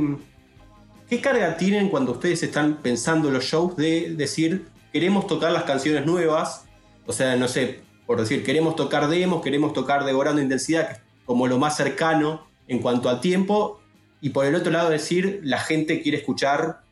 ¿qué 1.08 1.20
carga 1.20 1.56
tienen 1.56 1.88
cuando 1.88 2.12
ustedes 2.12 2.44
están 2.44 2.76
pensando 2.76 3.28
los 3.28 3.42
shows 3.42 3.74
de 3.74 4.14
decir, 4.14 4.70
queremos 4.92 5.26
tocar 5.26 5.52
las 5.52 5.64
canciones 5.64 6.06
nuevas, 6.06 6.66
o 7.06 7.12
sea, 7.12 7.36
no 7.36 7.48
sé, 7.48 7.80
por 8.06 8.20
decir, 8.20 8.44
queremos 8.44 8.76
tocar 8.76 9.08
demos, 9.08 9.42
queremos 9.42 9.72
tocar 9.72 10.04
Devorando 10.04 10.42
Intensidad, 10.42 11.02
como 11.24 11.46
lo 11.46 11.58
más 11.58 11.76
cercano 11.76 12.46
en 12.68 12.80
cuanto 12.80 13.08
al 13.08 13.20
tiempo, 13.20 13.80
y 14.20 14.30
por 14.30 14.46
el 14.46 14.54
otro 14.54 14.70
lado 14.70 14.90
decir, 14.90 15.40
la 15.42 15.58
gente 15.58 16.02
quiere 16.02 16.18
escuchar, 16.18 16.82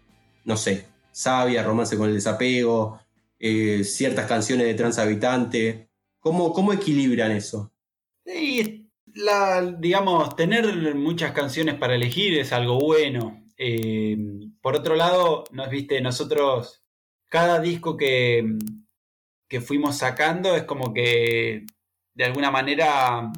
no 0.45 0.57
sé, 0.57 0.87
Sabia, 1.13 1.63
Romance 1.63 1.97
con 1.97 2.09
el 2.09 2.15
Desapego, 2.15 3.01
eh, 3.39 3.85
ciertas 3.85 4.27
canciones 4.27 4.67
de 4.67 4.75
Transhabitante. 4.75 5.91
¿Cómo, 6.19 6.53
¿Cómo 6.53 6.73
equilibran 6.73 7.33
eso? 7.33 7.73
Sí, 8.25 8.91
digamos, 9.79 10.37
tener 10.37 10.95
muchas 10.95 11.33
canciones 11.33 11.75
para 11.77 11.95
elegir 11.95 12.39
es 12.39 12.53
algo 12.53 12.79
bueno. 12.79 13.45
Eh, 13.57 14.17
por 14.61 14.77
otro 14.77 14.95
lado, 14.95 15.45
nos 15.53 15.69
viste, 15.71 16.01
nosotros 16.01 16.83
cada 17.31 17.61
disco 17.61 17.97
que, 17.97 18.45
que 19.49 19.61
fuimos 19.63 19.97
sacando 19.97 20.55
es 20.55 20.65
como 20.65 20.93
que 20.93 21.65
de 22.15 22.25
alguna 22.25 22.51
manera, 22.51 23.33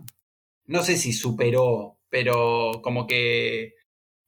no 0.66 0.82
sé 0.82 0.96
si 0.96 1.12
superó, 1.12 1.98
pero 2.08 2.80
como 2.82 3.06
que 3.06 3.74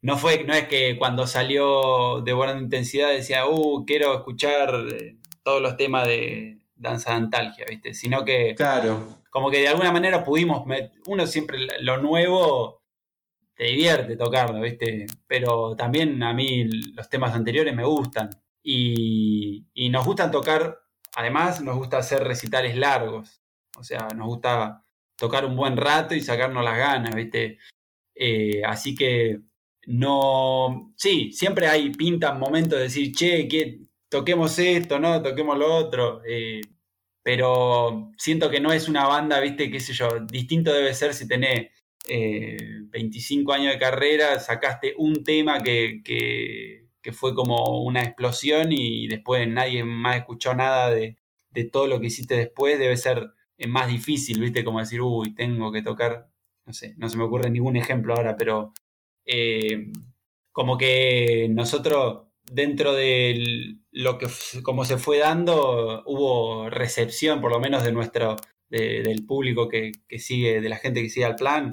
no 0.02 0.16
fue, 0.18 0.44
no 0.44 0.54
es 0.54 0.68
que 0.68 0.96
cuando 0.98 1.26
salió 1.26 2.20
de 2.20 2.34
buena 2.34 2.60
intensidad 2.60 3.08
decía, 3.10 3.46
uh, 3.46 3.84
quiero 3.86 4.14
escuchar 4.14 4.86
eh, 4.92 5.16
todos 5.42 5.62
los 5.62 5.76
temas 5.76 6.06
de 6.06 6.58
danza 6.76 7.10
de 7.10 7.16
antalgia, 7.16 7.64
¿viste? 7.68 7.94
Sino 7.94 8.24
que 8.24 8.54
claro. 8.54 9.22
como 9.30 9.50
que 9.50 9.60
de 9.60 9.68
alguna 9.68 9.92
manera 9.92 10.22
pudimos, 10.22 10.62
uno 11.06 11.26
siempre 11.26 11.58
lo 11.80 11.96
nuevo 11.96 12.82
te 13.56 13.64
divierte 13.64 14.16
tocarlo, 14.16 14.60
¿viste? 14.60 15.06
Pero 15.26 15.74
también 15.74 16.22
a 16.22 16.34
mí 16.34 16.64
los 16.92 17.08
temas 17.08 17.34
anteriores 17.34 17.74
me 17.74 17.84
gustan. 17.84 18.28
Y, 18.64 19.66
nos 19.90 20.06
gustan 20.06 20.30
tocar, 20.30 20.80
además 21.14 21.60
nos 21.60 21.76
gusta 21.76 21.98
hacer 21.98 22.24
recitales 22.24 22.76
largos. 22.76 23.42
O 23.78 23.84
sea, 23.84 24.08
nos 24.16 24.26
gusta 24.26 24.84
tocar 25.16 25.44
un 25.44 25.56
buen 25.56 25.76
rato 25.76 26.14
y 26.14 26.20
sacarnos 26.20 26.64
las 26.64 26.78
ganas, 26.78 27.14
¿viste? 27.14 27.58
Eh, 28.14 28.62
así 28.64 28.94
que 28.94 29.40
no, 29.86 30.94
sí, 30.96 31.32
siempre 31.32 31.68
hay 31.68 31.90
pintan 31.90 32.38
momentos 32.38 32.78
de 32.78 32.84
decir, 32.84 33.12
che, 33.14 33.48
que 33.48 33.80
toquemos 34.08 34.58
esto, 34.58 34.98
¿no? 34.98 35.22
Toquemos 35.22 35.58
lo 35.58 35.74
otro. 35.74 36.22
Eh, 36.26 36.60
pero 37.22 38.12
siento 38.18 38.50
que 38.50 38.60
no 38.60 38.72
es 38.72 38.88
una 38.88 39.06
banda, 39.06 39.40
viste, 39.40 39.70
qué 39.70 39.80
sé 39.80 39.94
yo, 39.94 40.08
distinto 40.20 40.72
debe 40.72 40.94
ser 40.94 41.14
si 41.14 41.26
tenés 41.26 41.70
25 42.06 43.52
eh, 43.52 43.56
años 43.56 43.72
de 43.72 43.78
carrera, 43.78 44.38
sacaste 44.38 44.94
un 44.98 45.24
tema 45.24 45.62
que, 45.62 46.83
fue 47.12 47.34
como 47.34 47.82
una 47.82 48.02
explosión 48.02 48.72
y 48.72 49.08
después 49.08 49.46
nadie 49.48 49.84
más 49.84 50.16
escuchó 50.16 50.54
nada 50.54 50.90
de, 50.90 51.16
de 51.50 51.64
todo 51.64 51.86
lo 51.86 52.00
que 52.00 52.08
hiciste 52.08 52.36
después, 52.36 52.78
debe 52.78 52.96
ser 52.96 53.32
más 53.68 53.88
difícil, 53.88 54.40
viste, 54.40 54.64
como 54.64 54.80
decir, 54.80 55.00
uy, 55.00 55.34
tengo 55.34 55.72
que 55.72 55.82
tocar, 55.82 56.28
no 56.66 56.72
sé, 56.72 56.94
no 56.96 57.08
se 57.08 57.16
me 57.16 57.24
ocurre 57.24 57.50
ningún 57.50 57.76
ejemplo 57.76 58.14
ahora, 58.14 58.36
pero 58.36 58.72
eh, 59.26 59.92
como 60.52 60.76
que 60.78 61.48
nosotros 61.50 62.28
dentro 62.44 62.92
de 62.92 63.76
lo 63.90 64.18
que 64.18 64.26
como 64.62 64.84
se 64.84 64.98
fue 64.98 65.18
dando 65.18 66.02
hubo 66.06 66.68
recepción 66.68 67.40
por 67.40 67.50
lo 67.50 67.60
menos 67.60 67.82
de 67.84 67.92
nuestro 67.92 68.36
del 68.68 69.24
público 69.24 69.68
que, 69.68 69.92
sigue 70.18 70.60
de 70.60 70.68
la 70.68 70.76
gente 70.76 71.00
que 71.00 71.08
sigue 71.08 71.26
al 71.26 71.36
plan 71.36 71.70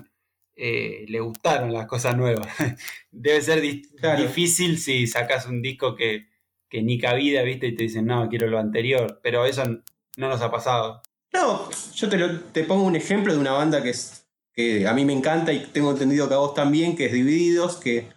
eh, 0.64 1.06
le 1.08 1.20
gustaron 1.20 1.74
las 1.74 1.88
cosas 1.88 2.16
nuevas. 2.16 2.48
Debe 3.12 3.42
ser 3.42 3.62
difícil 3.62 4.78
si 4.78 5.08
sacas 5.08 5.48
un 5.48 5.62
disco 5.64 5.96
que, 5.96 6.28
que 6.70 6.84
ni 6.84 7.00
cabida 7.00 7.42
viste 7.42 7.66
y 7.66 7.76
te 7.76 7.84
dicen 7.84 8.06
no 8.06 8.30
quiero 8.30 8.48
lo 8.48 8.60
anterior 8.60 9.20
pero 9.24 9.46
eso 9.48 9.64
no 9.66 10.30
nos 10.30 10.42
ha 10.42 10.52
pasado. 10.52 11.02
No 11.34 11.68
yo 11.96 12.10
te, 12.10 12.18
te 12.54 12.64
pongo 12.64 12.84
un 12.84 12.96
ejemplo 12.96 13.34
de 13.34 13.40
una 13.40 13.54
banda 13.54 13.82
que 13.82 13.90
es 13.90 14.28
que 14.54 14.88
a 14.88 14.94
mí 14.94 15.04
me 15.04 15.14
encanta 15.14 15.52
y 15.52 15.66
tengo 15.66 15.92
entendido 15.92 16.28
que 16.28 16.36
a 16.36 16.38
vos 16.38 16.54
también, 16.54 16.96
que 16.96 17.06
es 17.06 17.14
Divididos, 17.14 17.78
que 17.78 18.10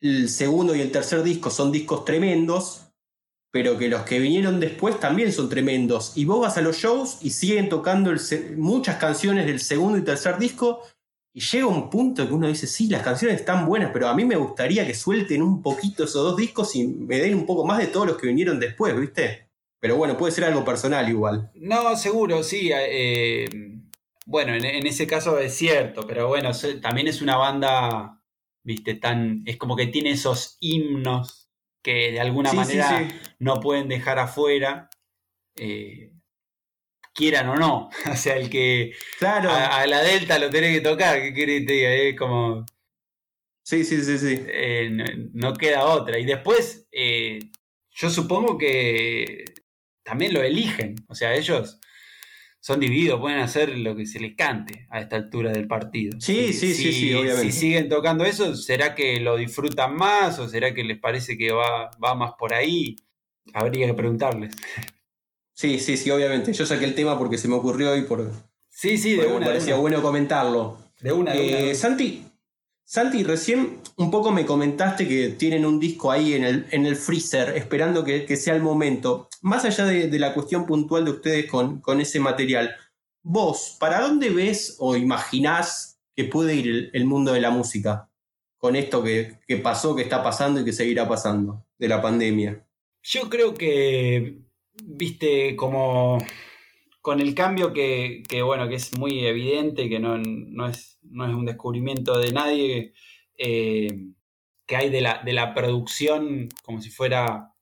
el 0.00 0.28
segundo 0.28 0.74
y 0.74 0.80
el 0.80 0.92
tercer 0.92 1.22
disco 1.22 1.50
son 1.50 1.72
discos 1.72 2.04
tremendos, 2.04 2.88
pero 3.50 3.78
que 3.78 3.88
los 3.88 4.02
que 4.02 4.18
vinieron 4.18 4.60
después 4.60 5.00
también 5.00 5.32
son 5.32 5.48
tremendos. 5.48 6.12
Y 6.16 6.24
vos 6.24 6.40
vas 6.40 6.58
a 6.58 6.62
los 6.62 6.76
shows 6.76 7.18
y 7.22 7.30
siguen 7.30 7.68
tocando 7.68 8.12
muchas 8.56 8.96
canciones 8.96 9.46
del 9.46 9.60
segundo 9.60 9.96
y 9.96 10.02
tercer 10.02 10.38
disco, 10.38 10.82
y 11.38 11.40
llega 11.40 11.68
un 11.68 11.88
punto 11.88 12.26
que 12.26 12.34
uno 12.34 12.48
dice, 12.48 12.66
sí, 12.66 12.88
las 12.88 13.04
canciones 13.04 13.38
están 13.38 13.64
buenas, 13.64 13.90
pero 13.92 14.08
a 14.08 14.14
mí 14.14 14.24
me 14.24 14.34
gustaría 14.34 14.84
que 14.84 14.92
suelten 14.92 15.40
un 15.40 15.62
poquito 15.62 16.02
esos 16.02 16.24
dos 16.24 16.36
discos 16.36 16.74
y 16.74 16.84
me 16.84 17.18
den 17.18 17.36
un 17.36 17.46
poco 17.46 17.64
más 17.64 17.78
de 17.78 17.86
todos 17.86 18.08
los 18.08 18.16
que 18.16 18.26
vinieron 18.26 18.58
después, 18.58 18.98
¿viste? 18.98 19.48
Pero 19.78 19.94
bueno, 19.96 20.16
puede 20.16 20.32
ser 20.32 20.42
algo 20.42 20.64
personal 20.64 21.08
igual. 21.08 21.52
No, 21.54 21.94
seguro, 21.96 22.42
sí. 22.42 22.72
Eh, 22.72 23.46
bueno, 24.26 24.52
en, 24.52 24.84
ese 24.84 25.06
caso 25.06 25.38
es 25.38 25.54
cierto, 25.54 26.04
pero 26.08 26.26
bueno, 26.26 26.50
también 26.82 27.06
es 27.06 27.22
una 27.22 27.36
banda, 27.36 28.20
viste, 28.64 28.96
tan. 28.96 29.44
Es 29.46 29.56
como 29.58 29.76
que 29.76 29.86
tiene 29.86 30.10
esos 30.10 30.56
himnos 30.58 31.52
que 31.84 32.10
de 32.10 32.18
alguna 32.18 32.52
manera 32.52 33.08
no 33.38 33.60
pueden 33.60 33.86
dejar 33.86 34.18
afuera. 34.18 34.90
Eh, 35.54 36.10
quieran 37.18 37.48
o 37.48 37.56
no. 37.56 37.90
o 38.12 38.16
sea, 38.16 38.36
el 38.36 38.48
que 38.48 38.92
claro. 39.18 39.50
a, 39.52 39.86
la 39.86 40.02
Delta 40.02 40.38
lo 40.38 40.48
tenés 40.48 40.74
que 40.74 40.80
tocar, 40.80 41.20
¿qué 41.20 41.34
querés 41.34 41.60
que 41.60 41.66
te 41.66 41.72
diga? 41.72 41.92
Es 41.92 42.16
como. 42.16 42.64
Sí, 43.62 43.84
sí, 43.84 44.02
sí, 44.02 44.18
sí. 44.18 44.40
Eh, 44.46 44.90
no, 45.34 45.52
queda 45.54 45.84
otra. 45.84 46.18
Y 46.18 46.24
después, 46.24 46.86
eh, 46.90 47.38
yo 47.90 48.08
supongo 48.08 48.56
que 48.56 49.44
también 50.02 50.32
lo 50.32 50.42
eligen. 50.42 50.94
O 51.08 51.14
sea, 51.14 51.34
ellos 51.34 51.78
son 52.60 52.80
divididos, 52.80 53.20
pueden 53.20 53.40
hacer 53.40 53.76
lo 53.76 53.94
que 53.94 54.06
se 54.06 54.20
les 54.20 54.34
cante 54.34 54.86
a 54.90 55.00
esta 55.00 55.16
altura 55.16 55.52
del 55.52 55.66
partido. 55.66 56.18
Sí, 56.18 56.54
sí, 56.54 56.72
sí, 56.72 56.92
sí, 56.92 57.14
obviamente. 57.14 57.52
Si 57.52 57.60
siguen 57.60 57.90
tocando 57.90 58.24
eso, 58.24 58.54
¿será 58.54 58.94
que 58.94 59.20
lo 59.20 59.36
disfrutan 59.36 59.94
más 59.94 60.38
o 60.38 60.48
será 60.48 60.72
que 60.72 60.84
les 60.84 60.98
parece 60.98 61.36
que 61.36 61.52
va, 61.52 61.90
va 62.02 62.14
más 62.14 62.32
por 62.38 62.54
ahí? 62.54 62.96
Habría 63.52 63.86
que 63.86 63.94
preguntarles. 63.94 64.54
Sí, 65.58 65.80
sí, 65.80 65.96
sí, 65.96 66.08
obviamente. 66.12 66.52
Yo 66.52 66.64
saqué 66.64 66.84
el 66.84 66.94
tema 66.94 67.18
porque 67.18 67.36
se 67.36 67.48
me 67.48 67.56
ocurrió 67.56 67.96
y 67.96 68.02
por. 68.02 68.30
Sí, 68.70 68.96
sí, 68.96 69.16
de 69.16 69.26
una. 69.26 69.40
Me 69.40 69.46
parecía 69.46 69.74
bueno 69.74 70.00
comentarlo. 70.00 70.78
De 71.00 71.10
una, 71.10 71.32
de 71.32 71.72
eh, 71.72 71.74
Santi, 71.74 72.24
Santi, 72.84 73.24
recién 73.24 73.80
un 73.96 74.08
poco 74.08 74.30
me 74.30 74.46
comentaste 74.46 75.08
que 75.08 75.30
tienen 75.30 75.66
un 75.66 75.80
disco 75.80 76.12
ahí 76.12 76.34
en 76.34 76.44
el, 76.44 76.66
en 76.70 76.86
el 76.86 76.94
freezer, 76.94 77.56
esperando 77.56 78.04
que, 78.04 78.36
sea 78.36 78.54
el 78.54 78.62
momento. 78.62 79.28
Más 79.42 79.64
allá 79.64 79.84
de, 79.84 80.16
la 80.16 80.32
cuestión 80.32 80.64
puntual 80.64 81.04
de 81.04 81.10
ustedes 81.10 81.50
con, 81.50 81.80
con, 81.80 82.00
ese 82.00 82.20
material, 82.20 82.76
vos, 83.24 83.76
¿para 83.80 84.00
dónde 84.00 84.30
ves 84.30 84.76
o 84.78 84.94
imaginás 84.94 85.98
que 86.14 86.24
puede 86.24 86.54
ir 86.54 86.90
el, 86.92 87.04
mundo 87.04 87.32
de 87.32 87.40
la 87.40 87.50
música 87.50 88.08
con 88.58 88.76
esto 88.76 89.02
que, 89.02 89.40
pasó, 89.60 89.96
que 89.96 90.02
está 90.02 90.22
pasando 90.22 90.60
y 90.60 90.64
que 90.64 90.72
seguirá 90.72 91.08
pasando 91.08 91.66
de 91.78 91.88
la 91.88 92.00
pandemia? 92.00 92.64
Yo 93.02 93.28
creo 93.28 93.54
que, 93.54 94.38
viste, 94.84 95.56
como 95.56 96.18
con 97.00 97.20
el 97.20 97.34
cambio 97.34 97.72
que, 97.72 98.22
bueno, 98.44 98.68
que 98.68 98.76
es 98.76 98.96
muy 98.98 99.26
evidente, 99.26 99.88
que 99.88 99.98
no, 99.98 100.18
no 100.18 100.68
es 100.68 100.98
no 101.10 101.26
es 101.26 101.34
un 101.34 101.46
descubrimiento 101.46 102.18
de 102.18 102.32
nadie, 102.32 102.92
eh, 103.36 103.88
que 104.66 104.76
hay 104.76 104.90
de 104.90 105.00
la, 105.00 105.22
de 105.24 105.32
la, 105.32 105.54
producción 105.54 106.48
como 106.62 106.80
si 106.80 106.90
fuera 106.90 107.54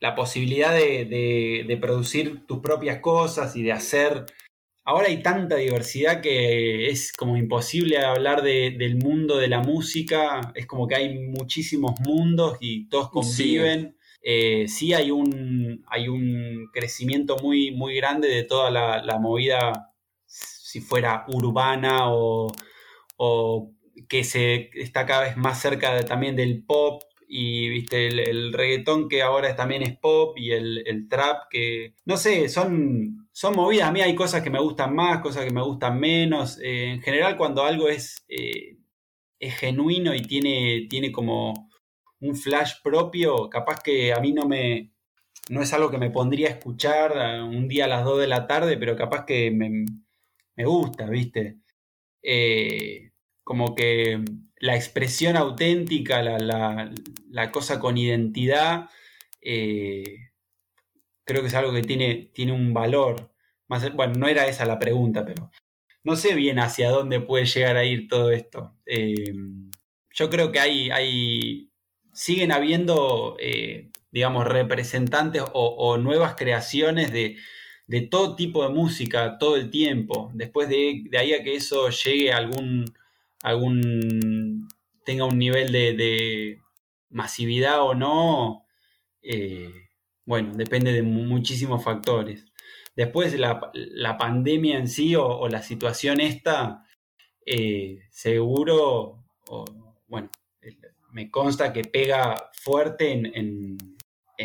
la 0.00 0.14
posibilidad 0.14 0.72
de, 0.72 1.78
producir 1.80 2.46
tus 2.46 2.60
propias 2.60 3.00
cosas 3.00 3.56
y 3.56 3.62
de 3.62 3.72
hacer... 3.72 4.26
Ahora 4.84 5.08
hay 5.08 5.22
tanta 5.22 5.56
diversidad 5.56 6.22
que 6.22 6.88
es 6.88 7.12
como 7.12 7.36
imposible 7.36 7.98
hablar 7.98 8.42
del 8.42 8.96
mundo 8.96 9.36
de 9.36 9.48
la 9.48 9.60
música, 9.60 10.40
es 10.54 10.66
como 10.66 10.88
que 10.88 10.94
hay 10.94 11.18
muchísimos 11.18 12.00
mundos 12.00 12.56
y 12.60 12.88
todos 12.88 13.10
conviven. 13.10 13.97
Eh, 14.22 14.66
sí, 14.68 14.94
hay, 14.94 15.10
un, 15.10 15.84
hay 15.88 16.08
un 16.08 16.68
crecimiento 16.72 17.36
muy, 17.38 17.70
muy 17.70 17.96
grande 17.96 18.28
de 18.28 18.44
toda 18.44 18.70
la, 18.70 19.18
movida, 19.18 19.94
si 20.26 20.80
fuera 20.80 21.24
urbana 21.28 22.12
o, 22.12 22.52
o 23.16 23.72
que 24.08 24.24
se 24.24 24.70
está 24.74 25.06
cada 25.06 25.22
vez 25.22 25.36
más 25.36 25.60
cerca 25.60 26.04
también 26.04 26.36
del 26.36 26.64
pop 26.64 27.02
y 27.28 27.68
viste 27.68 28.06
el, 28.06 28.52
reggaetón 28.52 29.08
que 29.08 29.22
ahora 29.22 29.54
también 29.54 29.82
es 29.82 29.96
pop 29.98 30.36
y 30.38 30.52
el, 30.52 31.06
trap 31.08 31.48
que 31.50 31.94
no 32.06 32.16
sé 32.16 32.48
son 32.48 33.28
son 33.32 33.54
movidas. 33.54 33.88
A 33.88 33.92
mí 33.92 34.00
hay 34.00 34.14
cosas 34.14 34.42
que 34.42 34.50
me 34.50 34.60
gustan 34.60 34.94
más 34.94 35.20
cosas 35.20 35.44
que 35.44 35.52
me 35.52 35.62
gustan 35.62 36.00
menos. 36.00 36.58
Eh, 36.60 36.92
en 36.92 37.02
general 37.02 37.36
cuando 37.36 37.64
algo 37.64 37.88
es 37.88 38.24
eh, 38.28 38.78
es 39.38 39.54
genuino 39.56 40.14
y 40.14 40.22
tiene 40.22 40.86
tiene 40.88 41.12
como 41.12 41.67
un 42.20 42.36
flash 42.36 42.82
propio 42.82 43.48
capaz 43.48 43.80
que 43.82 44.12
a 44.12 44.20
mí 44.20 44.32
no 44.32 44.46
me 44.46 44.92
no 45.50 45.62
es 45.62 45.72
algo 45.72 45.90
que 45.90 45.98
me 45.98 46.10
pondría 46.10 46.48
a 46.48 46.50
escuchar 46.52 47.12
eh, 47.16 47.42
un 47.42 47.68
día 47.68 47.86
a 47.86 47.88
las 47.88 48.04
2 48.04 48.20
de 48.20 48.28
la 48.28 48.46
tarde 48.46 48.76
pero 48.76 48.96
capaz 48.96 49.24
que 49.24 49.50
me, 49.50 49.86
me 50.56 50.64
gusta 50.64 51.06
viste 51.08 51.58
como 53.44 53.74
que 53.74 54.22
la 54.60 54.76
expresión 54.76 55.36
auténtica, 55.36 56.22
la, 56.22 57.50
cosa 57.52 57.78
con 57.78 57.96
identidad, 57.96 58.90
eh, 59.40 60.32
creo 61.24 61.42
que 61.42 61.48
es 61.48 61.54
algo 61.54 61.72
que 61.72 61.82
tiene, 61.82 62.30
tiene 62.34 62.52
un 62.52 62.74
valor. 62.74 63.32
Bueno, 63.94 64.14
no 64.18 64.28
era 64.28 64.46
esa 64.46 64.64
la 64.64 64.78
pregunta, 64.78 65.24
pero 65.24 65.50
no 66.04 66.16
sé 66.16 66.34
bien 66.34 66.58
hacia 66.58 66.90
dónde 66.90 67.20
puede 67.20 67.44
llegar 67.44 67.76
a 67.76 67.84
ir 67.84 68.08
todo 68.08 68.30
esto. 68.30 68.76
Eh, 68.86 69.32
yo 70.12 70.30
creo 70.30 70.50
que 70.52 70.60
hay, 70.60 70.90
hay 70.90 71.67
siguen 72.18 72.50
habiendo, 72.50 73.36
eh, 73.38 73.90
digamos, 74.10 74.44
representantes 74.44 75.44
o, 75.52 75.98
nuevas 75.98 76.34
creaciones 76.34 77.12
de, 77.12 77.36
todo 78.10 78.34
tipo 78.34 78.64
de 78.64 78.74
música 78.74 79.38
todo 79.38 79.54
el 79.54 79.70
tiempo. 79.70 80.28
Después 80.34 80.68
de, 80.68 81.04
de 81.08 81.16
ahí 81.16 81.32
a 81.32 81.44
que 81.44 81.54
eso 81.54 81.88
llegue 81.90 82.32
a 82.32 82.38
algún 82.38 82.86
algún 83.42 84.68
tenga 85.04 85.26
un 85.26 85.38
nivel 85.38 85.70
de, 85.70 86.58
masividad 87.10 87.82
o 87.82 87.94
no, 87.94 88.66
eh, 89.22 89.72
bueno, 90.26 90.54
depende 90.54 90.92
de 90.92 91.02
muchísimos 91.02 91.84
factores. 91.84 92.44
Después 92.96 93.38
la, 93.38 93.70
la 93.74 94.18
pandemia 94.18 94.76
en 94.76 94.88
sí 94.88 95.14
o, 95.14 95.48
la 95.48 95.62
situación 95.62 96.20
esta, 96.20 96.84
eh, 97.46 98.00
seguro, 98.10 99.24
bueno, 100.08 100.30
me 101.18 101.32
consta 101.32 101.72
que 101.72 101.82
pega 101.82 102.48
fuerte 102.52 103.10
en, 103.10 103.96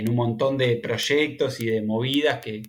un 0.09 0.15
montón 0.15 0.57
de 0.57 0.77
proyectos 0.77 1.59
y 1.59 1.67
de 1.67 1.83
movidas 1.83 2.39
que, 2.39 2.63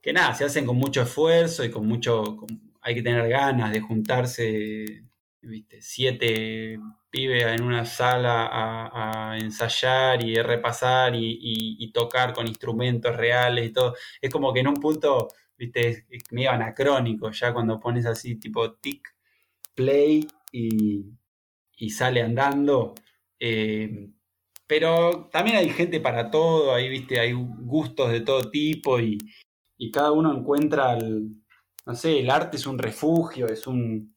que, 0.00 0.12
nada, 0.12 0.34
se 0.34 0.44
hacen 0.44 0.64
con 0.64 0.76
mucho 0.76 1.02
esfuerzo 1.02 1.64
y 1.64 1.70
con 1.72 1.84
mucho, 1.84 2.46
hay 2.80 2.94
que 2.94 3.02
tener 3.02 3.28
ganas 3.28 3.72
de 3.72 3.80
juntarse, 3.80 5.02
¿viste? 5.42 5.82
siete 5.82 6.78
pibes 7.10 7.44
en 7.44 7.62
una 7.64 7.84
sala 7.84 8.48
a, 8.52 9.36
ensayar 9.36 10.22
y 10.22 10.36
repasar 10.36 11.14
y, 11.16 11.90
tocar 11.92 12.32
con 12.32 12.46
instrumentos 12.46 13.16
reales 13.16 13.66
y 13.66 13.72
todo. 13.72 13.96
Es 14.20 14.30
como 14.30 14.52
que 14.52 14.60
en 14.60 14.68
un 14.68 14.76
punto, 14.76 15.26
viste, 15.58 16.06
es 16.08 16.22
medio 16.30 16.52
anacrónico 16.52 17.32
ya 17.32 17.52
cuando 17.52 17.80
pones 17.80 18.06
así 18.06 18.36
tipo 18.36 18.74
tic, 18.74 19.12
play 19.74 20.24
y, 20.52 21.04
y 21.78 21.90
sale 21.90 22.22
andando. 22.22 22.94
Eh, 23.40 24.10
pero 24.66 25.28
también 25.32 25.56
hay 25.56 25.70
gente 25.70 25.98
para 25.98 26.30
todo, 26.30 26.72
ahí 26.74 26.88
viste, 26.88 27.18
hay 27.18 27.32
gustos 27.32 28.12
de 28.12 28.20
todo 28.20 28.50
tipo 28.50 29.00
y, 29.00 29.18
cada 29.92 30.12
uno 30.12 30.32
encuentra, 30.32 30.92
el, 30.96 31.42
no 31.86 31.94
sé, 31.94 32.20
el 32.20 32.30
arte 32.30 32.58
es 32.58 32.66
un 32.66 32.78
refugio, 32.78 33.46
es, 33.46 33.66
un, 33.66 34.14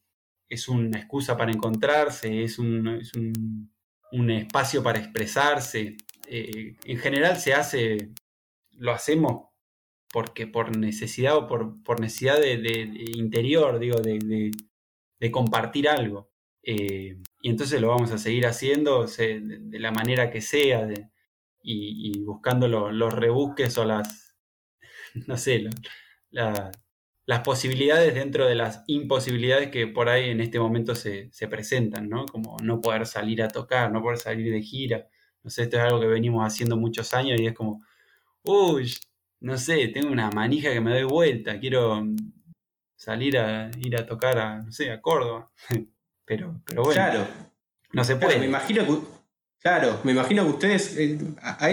es 0.48 0.68
una 0.68 0.98
excusa 0.98 1.36
para 1.36 1.50
encontrarse, 1.50 2.44
es 2.44 2.58
un, 2.58 2.86
es 2.86 3.12
un, 3.14 4.30
espacio 4.30 4.82
para 4.82 5.00
expresarse. 5.00 5.96
Eh, 6.28 6.76
en 6.84 6.98
general 6.98 7.38
se 7.38 7.54
hace, 7.54 8.10
lo 8.72 8.92
hacemos 8.92 9.48
porque 10.12 10.46
por 10.46 10.76
necesidad 10.76 11.36
o 11.36 11.48
por, 11.48 11.82
por 11.82 11.98
necesidad 11.98 12.38
de, 12.38 13.10
interior, 13.16 13.80
digo, 13.80 14.00
de, 14.00 14.52
de 15.18 15.30
compartir 15.32 15.88
algo. 15.88 16.33
Eh, 16.66 17.18
y 17.42 17.50
entonces 17.50 17.80
lo 17.80 17.88
vamos 17.88 18.10
a 18.10 18.18
seguir 18.18 18.46
haciendo 18.46 19.06
de, 19.06 19.78
la 19.78 19.92
manera 19.92 20.30
que 20.30 20.40
sea 20.40 20.88
y, 21.62 22.18
buscando 22.20 22.68
los 22.68 23.12
rebusques 23.12 23.76
o 23.78 23.84
las, 23.84 24.34
no 25.26 25.36
sé, 25.36 25.64
las 27.26 27.40
posibilidades 27.40 28.14
dentro 28.14 28.46
de 28.46 28.54
las 28.54 28.84
imposibilidades 28.86 29.70
que 29.70 29.86
por 29.86 30.08
ahí 30.08 30.30
en 30.30 30.40
este 30.40 30.58
momento 30.58 30.94
se, 30.94 31.30
presentan, 31.50 32.08
¿no? 32.08 32.26
Como 32.26 32.56
no 32.62 32.80
poder 32.80 33.06
salir 33.06 33.42
a 33.42 33.48
tocar, 33.48 33.92
no 33.92 34.02
poder 34.02 34.18
salir 34.18 34.52
de 34.52 34.62
gira. 34.62 35.08
No 35.42 35.50
sé, 35.50 35.64
esto 35.64 35.76
es 35.76 35.82
algo 35.82 36.00
que 36.00 36.06
venimos 36.06 36.44
haciendo 36.46 36.76
muchos 36.76 37.14
años 37.14 37.40
y 37.40 37.46
es 37.46 37.54
como, 37.54 37.82
uy, 38.44 38.94
no 39.40 39.58
sé, 39.58 39.88
tengo 39.88 40.10
una 40.10 40.30
manija 40.30 40.72
que 40.72 40.80
me 40.80 40.92
doy 40.92 41.04
vuelta, 41.04 41.60
quiero 41.60 42.02
salir 42.96 43.38
a 43.38 43.70
ir 43.78 43.96
a 43.96 44.06
tocar 44.06 44.38
a, 44.38 44.62
no 44.62 44.72
sé, 44.72 44.90
a 44.90 45.00
Córdoba. 45.00 45.50
Pero, 46.24 46.60
pero 46.64 46.82
bueno. 46.82 46.94
Claro. 46.94 47.26
No 47.92 48.04
se 48.04 48.16
puede. 48.16 48.38
me 48.38 48.46
imagino 48.46 48.84
que, 48.84 49.06
claro, 49.60 50.00
me 50.04 50.12
imagino 50.12 50.44
que 50.44 50.50
ustedes. 50.50 50.96
Eh, 50.96 51.18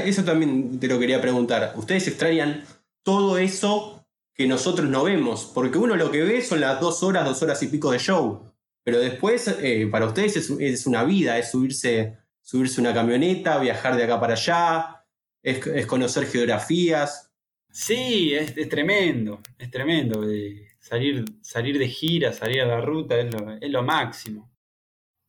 eso 0.05 0.23
también 0.23 0.79
te 0.79 0.87
lo 0.87 0.99
quería 0.99 1.21
preguntar. 1.21 1.73
Ustedes 1.75 2.07
extrañan 2.07 2.63
todo 3.03 3.37
eso 3.37 4.05
que 4.33 4.47
nosotros 4.47 4.89
no 4.89 5.03
vemos. 5.03 5.51
Porque 5.53 5.77
uno 5.77 5.95
lo 5.95 6.11
que 6.11 6.23
ve 6.23 6.41
son 6.41 6.61
las 6.61 6.79
dos 6.79 7.03
horas, 7.03 7.25
dos 7.25 7.41
horas 7.41 7.61
y 7.63 7.67
pico 7.67 7.91
de 7.91 7.99
show. 7.99 8.51
Pero 8.83 8.99
después, 8.99 9.47
eh, 9.59 9.87
para 9.91 10.07
ustedes 10.07 10.37
es, 10.37 10.87
una 10.87 11.03
vida, 11.03 11.37
es 11.37 11.51
subirse, 11.51 12.17
subirse 12.41 12.81
una 12.81 12.93
camioneta, 12.93 13.59
viajar 13.59 13.95
de 13.95 14.03
acá 14.03 14.19
para 14.19 14.33
allá, 14.33 15.05
es, 15.43 15.85
conocer 15.85 16.25
geografías. 16.25 17.31
Sí, 17.69 18.33
es, 18.33 18.53
tremendo, 18.69 19.39
es 19.57 19.69
tremendo. 19.69 20.29
Eh, 20.29 20.70
salir, 20.81 21.23
salir 21.41 21.77
de 21.77 21.87
gira, 21.87 22.33
salir 22.33 22.61
a 22.61 22.65
la 22.65 22.81
ruta 22.81 23.15
es 23.17 23.71
lo, 23.71 23.83
máximo. 23.83 24.51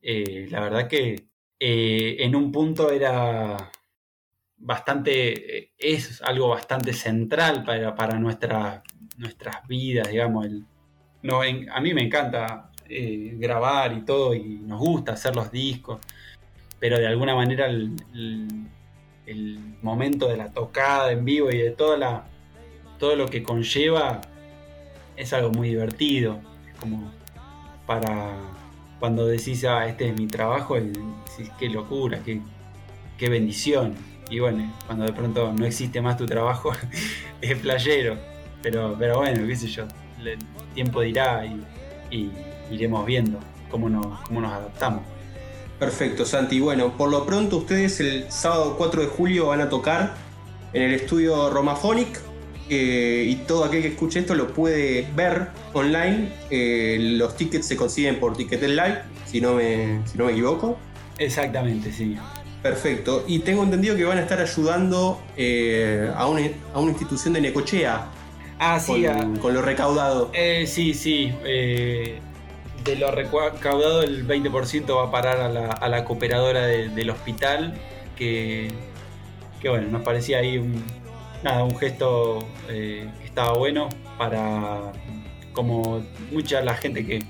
Eh, 0.01 0.47
la 0.49 0.61
verdad 0.61 0.87
que 0.87 1.27
eh, 1.59 2.17
en 2.19 2.35
un 2.35 2.51
punto 2.51 2.91
era 2.91 3.71
bastante, 4.57 5.57
eh, 5.57 5.71
es 5.77 6.21
algo 6.23 6.49
bastante 6.49 6.91
central 6.91 7.63
para, 7.63 7.95
para 7.95 8.19
nuestras 8.19 8.81
vidas, 9.67 10.09
digamos. 10.09 10.45
El, 10.45 10.65
no, 11.21 11.41
a 11.41 11.81
mí 11.81 11.93
me 11.93 12.03
encanta 12.03 12.71
grabar 12.85 13.93
y 13.93 14.01
todo 14.01 14.35
y 14.35 14.59
nos 14.59 14.79
gusta 14.79 15.13
hacer 15.13 15.35
los 15.35 15.51
discos, 15.51 15.99
pero 16.79 16.99
de 16.99 17.07
alguna 17.07 17.33
manera 17.33 17.65
el, 17.67 17.95
el 19.25 19.77
momento 19.81 20.27
de 20.27 20.37
la 20.37 20.51
tocada 20.51 21.11
en 21.11 21.23
vivo 21.23 21.49
y 21.49 21.57
de 21.57 21.71
toda 21.71 21.97
la, 21.97 22.27
todo 22.99 23.15
lo 23.15 23.27
que 23.27 23.41
conlleva 23.41 24.21
es 25.15 25.33
algo 25.33 25.51
muy 25.51 25.69
divertido. 25.69 26.39
Es 26.67 26.79
como 26.79 27.11
para 27.85 28.37
cuando 28.99 29.25
decís, 29.27 29.65
ah, 29.65 29.85
este 29.87 30.09
es 30.09 30.17
mi 30.17 30.27
trabajo, 30.27 30.77
y 30.77 30.81
decís, 30.81 31.51
qué 31.59 31.67
locura, 31.69 32.19
qué, 32.23 32.39
qué 33.17 33.29
bendición. 33.29 33.95
Y 34.29 34.39
bueno, 34.39 34.71
cuando 34.85 35.05
de 35.05 35.11
pronto 35.11 35.51
no 35.51 35.65
existe 35.65 36.01
más 36.01 36.15
tu 36.15 36.25
trabajo, 36.25 36.71
es 37.41 37.57
playero. 37.59 38.17
Pero, 38.61 38.95
pero 38.97 39.17
bueno, 39.17 39.45
qué 39.45 39.55
sé 39.57 39.67
yo, 39.67 39.83
el 40.23 40.39
tiempo 40.73 41.01
dirá 41.01 41.45
y, 41.45 42.31
iremos 42.71 43.05
viendo 43.05 43.39
cómo 43.69 43.89
nos, 43.89 44.21
cómo 44.21 44.39
nos 44.39 44.53
adaptamos. 44.53 45.03
Perfecto, 45.77 46.25
Santi. 46.25 46.61
Bueno, 46.61 46.95
por 46.95 47.09
lo 47.09 47.25
pronto 47.25 47.57
ustedes 47.57 47.99
el 47.99 48.31
sábado 48.31 48.75
4 48.77 49.01
de 49.01 49.07
julio 49.07 49.47
van 49.47 49.59
a 49.59 49.67
tocar 49.67 50.13
en 50.71 50.83
el 50.83 50.93
estudio 50.93 51.49
Romaphonic 51.49 52.21
eh, 52.69 53.25
y 53.27 53.35
todo 53.47 53.65
aquel 53.65 53.81
que 53.81 53.89
escuche 53.89 54.19
esto 54.19 54.35
lo 54.35 54.53
puede 54.53 55.07
ver 55.15 55.47
online. 55.73 56.29
Eh, 56.49 56.97
los 57.17 57.35
tickets 57.35 57.67
se 57.67 57.75
consiguen 57.75 58.19
por 58.19 58.35
Ticket 58.35 58.61
Live, 58.61 59.01
si 59.25 59.41
no 59.41 59.55
me, 59.55 60.01
si 60.05 60.17
no 60.17 60.25
me 60.25 60.31
equivoco. 60.31 60.77
Exactamente, 61.17 61.91
sí. 61.91 62.17
Perfecto. 62.61 63.25
Y 63.27 63.39
tengo 63.39 63.63
entendido 63.63 63.95
que 63.95 64.05
van 64.05 64.17
a 64.17 64.21
estar 64.21 64.39
ayudando 64.39 65.21
eh, 65.35 66.09
a, 66.15 66.27
una, 66.27 66.41
institución 66.89 67.33
de 67.33 67.41
Necochea. 67.41 68.07
Ah, 68.59 68.79
sí. 68.79 69.05
Con, 69.41 69.53
lo 69.53 69.61
recaudado. 69.61 70.31
sí, 70.65 70.93
sí. 70.93 71.33
de 71.43 72.95
lo 72.97 73.11
recaudado, 73.11 74.03
el 74.03 74.25
20% 74.25 74.95
va 74.95 75.07
a 75.07 75.11
parar 75.11 75.41
a 75.41 75.89
la, 75.89 76.05
cooperadora 76.05 76.65
del 76.65 77.09
hospital. 77.09 77.73
Que, 78.15 78.69
que 79.61 79.69
bueno, 79.69 79.89
nos 79.89 80.03
parecía 80.03 80.37
ahí 80.37 80.57
un, 80.57 80.83
nada, 81.43 81.63
un 81.63 81.77
gesto 81.77 82.47
eh, 82.69 83.09
que 83.19 83.25
estaba 83.25 83.53
bueno 83.53 83.89
para, 84.17 84.91
como 85.53 86.03
mucha 86.31 86.61
la 86.61 86.75
gente 86.75 87.05
que, 87.05 87.23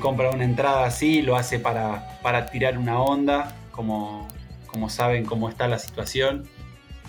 compra 0.00 0.30
una 0.30 0.44
entrada 0.44 0.86
así, 0.86 1.20
lo 1.20 1.36
hace 1.36 1.58
para, 1.58 2.18
para 2.22 2.46
tirar 2.46 2.78
una 2.78 2.98
onda, 2.98 3.54
como, 3.72 4.26
como 4.66 4.88
saben 4.88 5.26
cómo 5.26 5.50
está 5.50 5.68
la 5.68 5.78
situación. 5.78 6.48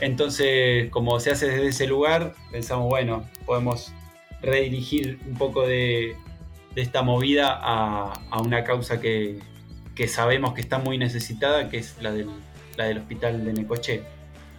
Entonces, 0.01 0.89
como 0.89 1.17
se 1.21 1.31
hace 1.31 1.47
desde 1.47 1.67
ese 1.69 1.87
lugar, 1.87 2.33
pensamos, 2.51 2.89
bueno, 2.89 3.23
podemos 3.45 3.93
redirigir 4.41 5.17
un 5.25 5.35
poco 5.35 5.65
de, 5.65 6.17
esta 6.75 7.03
movida 7.03 7.57
a, 7.57 8.41
una 8.41 8.65
causa 8.65 8.99
que, 8.99 9.39
sabemos 10.09 10.53
que 10.53 10.59
está 10.59 10.77
muy 10.77 10.97
necesitada, 10.97 11.69
que 11.69 11.77
es 11.77 11.95
la 12.01 12.11
del, 12.11 12.27
la 12.75 12.83
del 12.83 12.97
hospital 12.97 13.45
de 13.45 13.53
Necoche. 13.53 14.03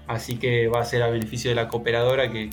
Así 0.07 0.37
que 0.37 0.69
va 0.69 0.81
a 0.81 0.85
ser 0.85 1.03
a 1.03 1.09
beneficio 1.09 1.51
de 1.51 1.55
la 1.55 1.69
cooperadora 1.69 2.31
que 2.31 2.51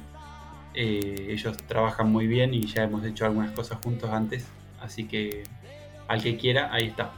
eh, 0.74 1.28
ellos 1.30 1.58
trabajan 1.68 2.12
muy 2.12 2.28
bien 2.28 2.54
y 2.54 2.66
ya 2.66 2.84
hemos 2.84 3.06
hecho 3.06 3.26
algunas 3.26 3.52
cosas 3.52 3.80
juntos 3.84 4.10
antes. 4.12 4.46
Así 4.80 5.06
que 5.06 5.44
al 6.08 6.22
que 6.22 6.38
quiera, 6.38 6.74
ahí 6.74 6.88
está. 6.88 7.14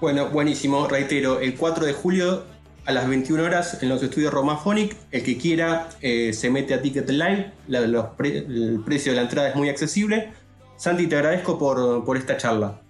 Bueno, 0.00 0.28
buenísimo. 0.28 0.86
Reitero, 0.86 1.40
el 1.40 1.54
4 1.54 1.86
de 1.86 1.92
julio 1.92 2.44
a 2.84 2.92
las 2.92 3.08
21 3.08 3.42
horas 3.42 3.82
en 3.82 3.88
los 3.88 4.02
estudios 4.02 4.32
Romaphonic. 4.32 4.96
El 5.10 5.22
que 5.22 5.38
quiera 5.38 5.88
eh, 6.00 6.32
se 6.32 6.50
mete 6.50 6.74
a 6.74 6.82
Ticket 6.82 7.08
Live. 7.10 7.52
el 7.68 8.80
precio 8.84 9.12
de 9.12 9.16
la 9.16 9.22
entrada 9.22 9.48
es 9.48 9.56
muy 9.56 9.68
accesible. 9.68 10.32
Santi, 10.76 11.06
te 11.06 11.16
agradezco 11.16 11.58
por, 11.58 12.04
por 12.04 12.16
esta 12.16 12.36
charla. 12.36 12.80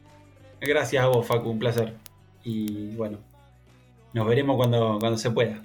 Gracias 0.61 1.05
a 1.05 1.09
vos, 1.09 1.27
Facu, 1.27 1.51
un 1.51 1.59
placer. 1.59 1.95
Y 2.43 2.95
bueno, 2.97 3.19
nos 4.13 4.27
veremos 4.27 4.57
cuando, 4.57 4.99
cuando 4.99 5.19
se 5.19 5.31
pueda. 5.31 5.63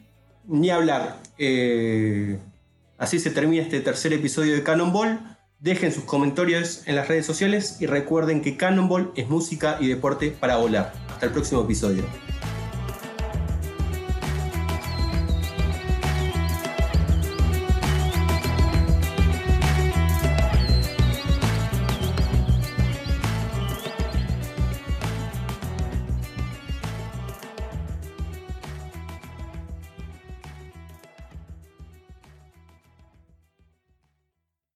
Ni 0.51 0.69
hablar. 0.69 1.15
Eh, 1.37 2.37
así 2.97 3.19
se 3.19 3.31
termina 3.31 3.63
este 3.63 3.79
tercer 3.79 4.11
episodio 4.11 4.53
de 4.53 4.63
Cannonball. 4.63 5.37
Dejen 5.59 5.93
sus 5.93 6.03
comentarios 6.03 6.85
en 6.87 6.97
las 6.97 7.07
redes 7.07 7.25
sociales 7.25 7.77
y 7.79 7.85
recuerden 7.85 8.41
que 8.41 8.57
Cannonball 8.57 9.13
es 9.15 9.29
música 9.29 9.77
y 9.79 9.87
deporte 9.87 10.29
para 10.37 10.57
volar. 10.57 10.91
Hasta 11.07 11.27
el 11.27 11.31
próximo 11.31 11.61
episodio. 11.61 12.03